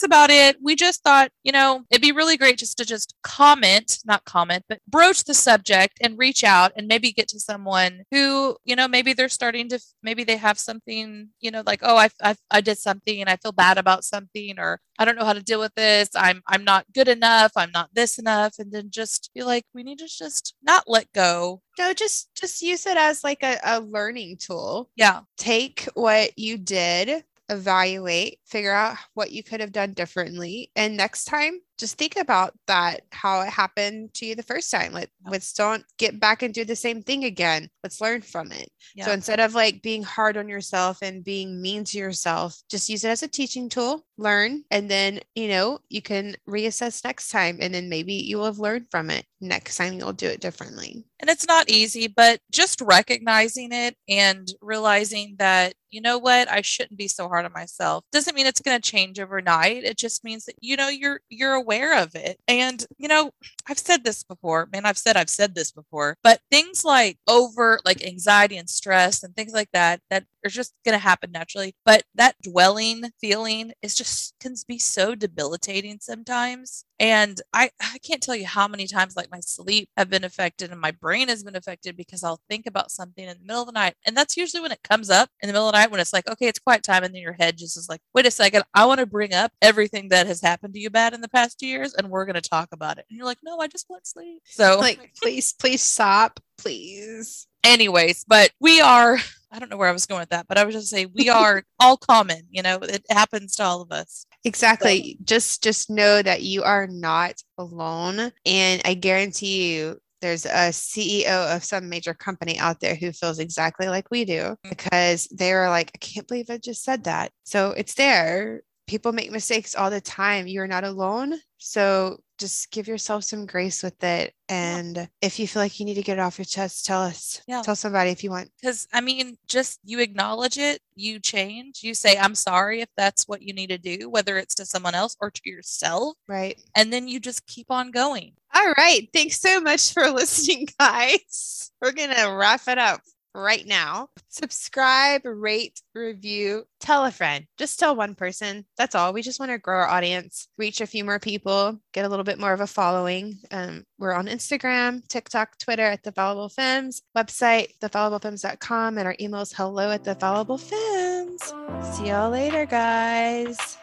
that's 0.00 0.06
about 0.06 0.30
it. 0.30 0.56
We 0.62 0.76
just 0.76 1.02
thought, 1.02 1.30
you 1.42 1.52
know, 1.52 1.84
it'd 1.90 2.02
be 2.02 2.12
really 2.12 2.36
great 2.36 2.58
just 2.58 2.78
to 2.78 2.84
just 2.84 3.14
comment, 3.22 3.98
not 4.04 4.24
comment, 4.24 4.64
but 4.68 4.80
broach 4.88 5.24
the 5.24 5.34
subject 5.34 5.98
and 6.00 6.18
reach 6.18 6.42
out 6.42 6.72
and 6.76 6.88
maybe 6.88 7.12
get 7.12 7.28
to 7.28 7.40
someone 7.40 8.04
who, 8.10 8.56
you 8.64 8.76
know, 8.76 8.88
maybe 8.88 9.12
they're 9.12 9.28
starting 9.28 9.68
to, 9.68 9.80
maybe 10.02 10.24
they 10.24 10.36
have 10.36 10.58
something, 10.58 11.28
you 11.40 11.50
know, 11.50 11.62
like, 11.66 11.80
oh, 11.82 11.96
I, 11.96 12.08
I, 12.22 12.34
I 12.50 12.60
did 12.60 12.78
something 12.78 13.20
and 13.20 13.28
I 13.28 13.36
feel 13.36 13.52
bad 13.52 13.78
about 13.78 14.04
something, 14.04 14.58
or 14.58 14.80
I 14.98 15.04
don't 15.04 15.16
know 15.16 15.24
how 15.24 15.34
to 15.34 15.42
deal 15.42 15.60
with 15.60 15.74
this. 15.74 16.08
I'm, 16.14 16.42
I'm 16.46 16.64
not 16.64 16.86
good 16.94 17.08
enough. 17.08 17.52
I'm 17.56 17.70
not 17.72 17.90
this 17.92 18.18
enough. 18.18 18.54
And 18.58 18.72
then 18.72 18.90
just 18.90 19.30
be 19.34 19.42
like, 19.42 19.64
we 19.74 19.82
need 19.82 19.98
to 19.98 20.08
just 20.08 20.54
not 20.62 20.84
let 20.86 21.12
go 21.12 21.60
no 21.80 21.94
just 21.94 22.28
just 22.34 22.60
use 22.60 22.86
it 22.86 22.96
as 22.96 23.24
like 23.24 23.42
a, 23.42 23.58
a 23.64 23.80
learning 23.80 24.36
tool 24.36 24.90
yeah 24.96 25.20
take 25.38 25.88
what 25.94 26.38
you 26.38 26.58
did 26.58 27.24
evaluate, 27.50 28.40
figure 28.46 28.72
out 28.72 28.96
what 29.14 29.32
you 29.32 29.42
could 29.42 29.60
have 29.60 29.72
done 29.72 29.92
differently. 29.94 30.70
And 30.76 30.96
next 30.96 31.24
time, 31.26 31.60
just 31.80 31.96
think 31.96 32.16
about 32.16 32.52
that, 32.66 33.02
how 33.10 33.40
it 33.40 33.48
happened 33.48 34.12
to 34.14 34.26
you 34.26 34.34
the 34.34 34.42
first 34.42 34.70
time. 34.70 34.92
Let, 34.92 35.08
let's 35.26 35.52
don't 35.54 35.84
get 35.98 36.20
back 36.20 36.42
and 36.42 36.52
do 36.52 36.64
the 36.64 36.76
same 36.76 37.02
thing 37.02 37.24
again. 37.24 37.68
Let's 37.82 38.00
learn 38.00 38.20
from 38.20 38.52
it. 38.52 38.70
Yeah. 38.94 39.06
So 39.06 39.12
instead 39.12 39.40
of 39.40 39.54
like 39.54 39.82
being 39.82 40.02
hard 40.02 40.36
on 40.36 40.48
yourself 40.48 40.98
and 41.02 41.24
being 41.24 41.60
mean 41.60 41.84
to 41.84 41.98
yourself, 41.98 42.60
just 42.70 42.88
use 42.88 43.02
it 43.04 43.08
as 43.08 43.22
a 43.22 43.28
teaching 43.28 43.68
tool, 43.68 44.04
learn, 44.18 44.62
and 44.70 44.90
then, 44.90 45.20
you 45.34 45.48
know, 45.48 45.78
you 45.88 46.02
can 46.02 46.36
reassess 46.48 47.02
next 47.02 47.30
time. 47.30 47.58
And 47.60 47.74
then 47.74 47.88
maybe 47.88 48.12
you 48.12 48.36
will 48.36 48.44
have 48.44 48.58
learned 48.58 48.86
from 48.90 49.10
it. 49.10 49.24
Next 49.40 49.76
time 49.76 49.94
you'll 49.94 50.12
do 50.12 50.26
it 50.26 50.40
differently. 50.40 51.06
And 51.18 51.30
it's 51.30 51.46
not 51.46 51.70
easy, 51.70 52.08
but 52.08 52.40
just 52.50 52.80
recognizing 52.80 53.72
it 53.72 53.96
and 54.08 54.46
realizing 54.60 55.36
that 55.38 55.72
you 55.90 56.00
know 56.00 56.18
what 56.18 56.50
i 56.50 56.60
shouldn't 56.60 56.98
be 56.98 57.08
so 57.08 57.28
hard 57.28 57.44
on 57.44 57.52
myself 57.52 58.04
doesn't 58.12 58.34
mean 58.34 58.46
it's 58.46 58.60
going 58.60 58.80
to 58.80 58.90
change 58.90 59.18
overnight 59.18 59.84
it 59.84 59.96
just 59.96 60.24
means 60.24 60.44
that 60.44 60.54
you 60.60 60.76
know 60.76 60.88
you're 60.88 61.20
you're 61.28 61.54
aware 61.54 61.69
of 61.70 62.14
it 62.14 62.38
and 62.48 62.86
you 62.98 63.08
know 63.08 63.30
i've 63.68 63.78
said 63.78 64.04
this 64.04 64.22
before 64.24 64.68
man 64.72 64.84
i've 64.84 64.98
said 64.98 65.16
i've 65.16 65.30
said 65.30 65.54
this 65.54 65.70
before 65.72 66.16
but 66.22 66.40
things 66.50 66.84
like 66.84 67.18
over 67.28 67.78
like 67.84 68.04
anxiety 68.04 68.56
and 68.56 68.68
stress 68.68 69.22
and 69.22 69.34
things 69.36 69.52
like 69.52 69.70
that 69.72 70.00
that 70.10 70.24
are 70.44 70.50
just 70.50 70.74
going 70.84 70.92
to 70.94 70.98
happen 70.98 71.30
naturally 71.30 71.74
but 71.84 72.02
that 72.14 72.34
dwelling 72.42 73.04
feeling 73.20 73.72
is 73.82 73.94
just 73.94 74.34
can 74.40 74.54
be 74.66 74.78
so 74.78 75.14
debilitating 75.14 75.98
sometimes 76.00 76.84
and 77.00 77.40
I, 77.54 77.70
I 77.80 77.96
can't 77.98 78.22
tell 78.22 78.36
you 78.36 78.46
how 78.46 78.68
many 78.68 78.86
times 78.86 79.16
like 79.16 79.30
my 79.30 79.40
sleep 79.40 79.88
have 79.96 80.10
been 80.10 80.22
affected 80.22 80.70
and 80.70 80.78
my 80.78 80.90
brain 80.90 81.28
has 81.28 81.42
been 81.42 81.56
affected 81.56 81.96
because 81.96 82.22
I'll 82.22 82.42
think 82.46 82.66
about 82.66 82.90
something 82.90 83.24
in 83.24 83.38
the 83.38 83.46
middle 83.46 83.62
of 83.62 83.68
the 83.68 83.72
night. 83.72 83.94
And 84.04 84.14
that's 84.14 84.36
usually 84.36 84.60
when 84.60 84.70
it 84.70 84.82
comes 84.82 85.08
up 85.08 85.30
in 85.40 85.46
the 85.46 85.54
middle 85.54 85.66
of 85.66 85.72
the 85.72 85.78
night 85.78 85.90
when 85.90 85.98
it's 85.98 86.12
like, 86.12 86.28
okay, 86.28 86.46
it's 86.46 86.58
quiet 86.58 86.82
time. 86.82 87.02
And 87.02 87.14
then 87.14 87.22
your 87.22 87.32
head 87.32 87.56
just 87.56 87.78
is 87.78 87.88
like, 87.88 88.02
wait 88.12 88.26
a 88.26 88.30
second, 88.30 88.64
I 88.74 88.84
want 88.84 89.00
to 89.00 89.06
bring 89.06 89.32
up 89.32 89.50
everything 89.62 90.10
that 90.10 90.26
has 90.26 90.42
happened 90.42 90.74
to 90.74 90.80
you 90.80 90.90
bad 90.90 91.14
in 91.14 91.22
the 91.22 91.28
past 91.28 91.58
two 91.58 91.66
years 91.66 91.94
and 91.94 92.10
we're 92.10 92.26
going 92.26 92.34
to 92.34 92.46
talk 92.46 92.68
about 92.70 92.98
it. 92.98 93.06
And 93.08 93.16
you're 93.16 93.26
like, 93.26 93.38
no, 93.42 93.58
I 93.58 93.66
just 93.66 93.88
want 93.88 94.06
sleep. 94.06 94.42
So 94.44 94.78
like, 94.78 95.14
please, 95.22 95.54
please 95.54 95.80
stop, 95.80 96.38
please. 96.58 97.46
Anyways, 97.64 98.26
but 98.28 98.50
we 98.60 98.82
are 98.82 99.16
I 99.52 99.58
don't 99.58 99.68
know 99.68 99.76
where 99.76 99.88
I 99.88 99.92
was 99.92 100.06
going 100.06 100.20
with 100.20 100.28
that, 100.28 100.46
but 100.46 100.58
I 100.58 100.64
was 100.64 100.74
just 100.74 100.88
say 100.88 101.06
we 101.06 101.28
are 101.28 101.64
all 101.80 101.96
common, 101.96 102.42
you 102.50 102.62
know, 102.62 102.78
it 102.82 103.04
happens 103.10 103.56
to 103.56 103.64
all 103.64 103.80
of 103.80 103.90
us. 103.90 104.26
Exactly. 104.44 105.16
So. 105.18 105.24
Just 105.24 105.62
just 105.62 105.90
know 105.90 106.22
that 106.22 106.42
you 106.42 106.62
are 106.62 106.86
not 106.86 107.34
alone 107.58 108.32
and 108.46 108.82
I 108.84 108.94
guarantee 108.94 109.74
you 109.74 109.98
there's 110.20 110.44
a 110.44 110.70
CEO 110.70 111.54
of 111.54 111.64
some 111.64 111.88
major 111.88 112.14
company 112.14 112.58
out 112.58 112.80
there 112.80 112.94
who 112.94 113.12
feels 113.12 113.38
exactly 113.38 113.88
like 113.88 114.10
we 114.10 114.24
do 114.24 114.56
mm. 114.64 114.70
because 114.70 115.26
they're 115.30 115.68
like 115.68 115.90
I 115.94 115.98
can't 115.98 116.28
believe 116.28 116.50
I 116.50 116.58
just 116.58 116.84
said 116.84 117.04
that. 117.04 117.32
So 117.44 117.70
it's 117.72 117.94
there. 117.94 118.62
People 118.86 119.12
make 119.12 119.30
mistakes 119.30 119.74
all 119.74 119.90
the 119.90 120.00
time. 120.00 120.46
You're 120.46 120.66
not 120.66 120.84
alone. 120.84 121.34
So 121.58 122.20
just 122.40 122.70
give 122.72 122.88
yourself 122.88 123.22
some 123.24 123.46
grace 123.46 123.82
with 123.82 124.02
it. 124.02 124.34
And 124.48 124.96
yeah. 124.96 125.06
if 125.20 125.38
you 125.38 125.46
feel 125.46 125.62
like 125.62 125.78
you 125.78 125.86
need 125.86 125.94
to 125.94 126.02
get 126.02 126.18
it 126.18 126.20
off 126.20 126.38
your 126.38 126.44
chest, 126.44 126.86
tell 126.86 127.02
us. 127.02 127.40
Yeah. 127.46 127.62
Tell 127.62 127.76
somebody 127.76 128.10
if 128.10 128.24
you 128.24 128.30
want. 128.30 128.50
Because 128.60 128.88
I 128.92 129.00
mean, 129.00 129.36
just 129.46 129.78
you 129.84 130.00
acknowledge 130.00 130.58
it, 130.58 130.80
you 130.96 131.20
change, 131.20 131.82
you 131.82 131.94
say, 131.94 132.16
I'm 132.18 132.34
sorry 132.34 132.80
if 132.80 132.88
that's 132.96 133.28
what 133.28 133.42
you 133.42 133.52
need 133.52 133.68
to 133.68 133.78
do, 133.78 134.08
whether 134.08 134.38
it's 134.38 134.54
to 134.56 134.66
someone 134.66 134.94
else 134.94 135.16
or 135.20 135.30
to 135.30 135.40
yourself. 135.44 136.16
Right. 136.26 136.60
And 136.74 136.92
then 136.92 137.06
you 137.06 137.20
just 137.20 137.46
keep 137.46 137.70
on 137.70 137.90
going. 137.90 138.32
All 138.54 138.72
right. 138.76 139.08
Thanks 139.12 139.40
so 139.40 139.60
much 139.60 139.92
for 139.92 140.10
listening, 140.10 140.66
guys. 140.78 141.70
We're 141.80 141.92
going 141.92 142.14
to 142.14 142.34
wrap 142.34 142.62
it 142.66 142.78
up 142.78 143.02
right 143.34 143.66
now. 143.66 144.08
Subscribe, 144.28 145.22
rate, 145.24 145.80
review, 145.94 146.64
tell 146.80 147.04
a 147.04 147.10
friend. 147.10 147.46
Just 147.58 147.78
tell 147.78 147.96
one 147.96 148.14
person. 148.14 148.64
That's 148.76 148.94
all. 148.94 149.12
We 149.12 149.22
just 149.22 149.40
want 149.40 149.52
to 149.52 149.58
grow 149.58 149.76
our 149.76 149.88
audience, 149.88 150.48
reach 150.58 150.80
a 150.80 150.86
few 150.86 151.04
more 151.04 151.18
people, 151.18 151.80
get 151.92 152.04
a 152.04 152.08
little 152.08 152.24
bit 152.24 152.38
more 152.38 152.52
of 152.52 152.60
a 152.60 152.66
following. 152.66 153.38
Um, 153.50 153.84
we're 153.98 154.12
on 154.12 154.26
Instagram, 154.26 155.06
TikTok, 155.08 155.58
Twitter 155.58 155.84
at 155.84 156.02
The 156.02 156.12
Fallible 156.12 156.48
Femmes, 156.48 157.02
website, 157.16 157.78
thefalliblefemmes.com, 157.80 158.98
and 158.98 159.06
our 159.06 159.16
email 159.20 159.40
is 159.40 159.52
hello 159.52 159.90
at 159.90 160.04
thefalliblefemmes. 160.04 161.94
See 161.94 162.08
y'all 162.08 162.30
later, 162.30 162.66
guys. 162.66 163.78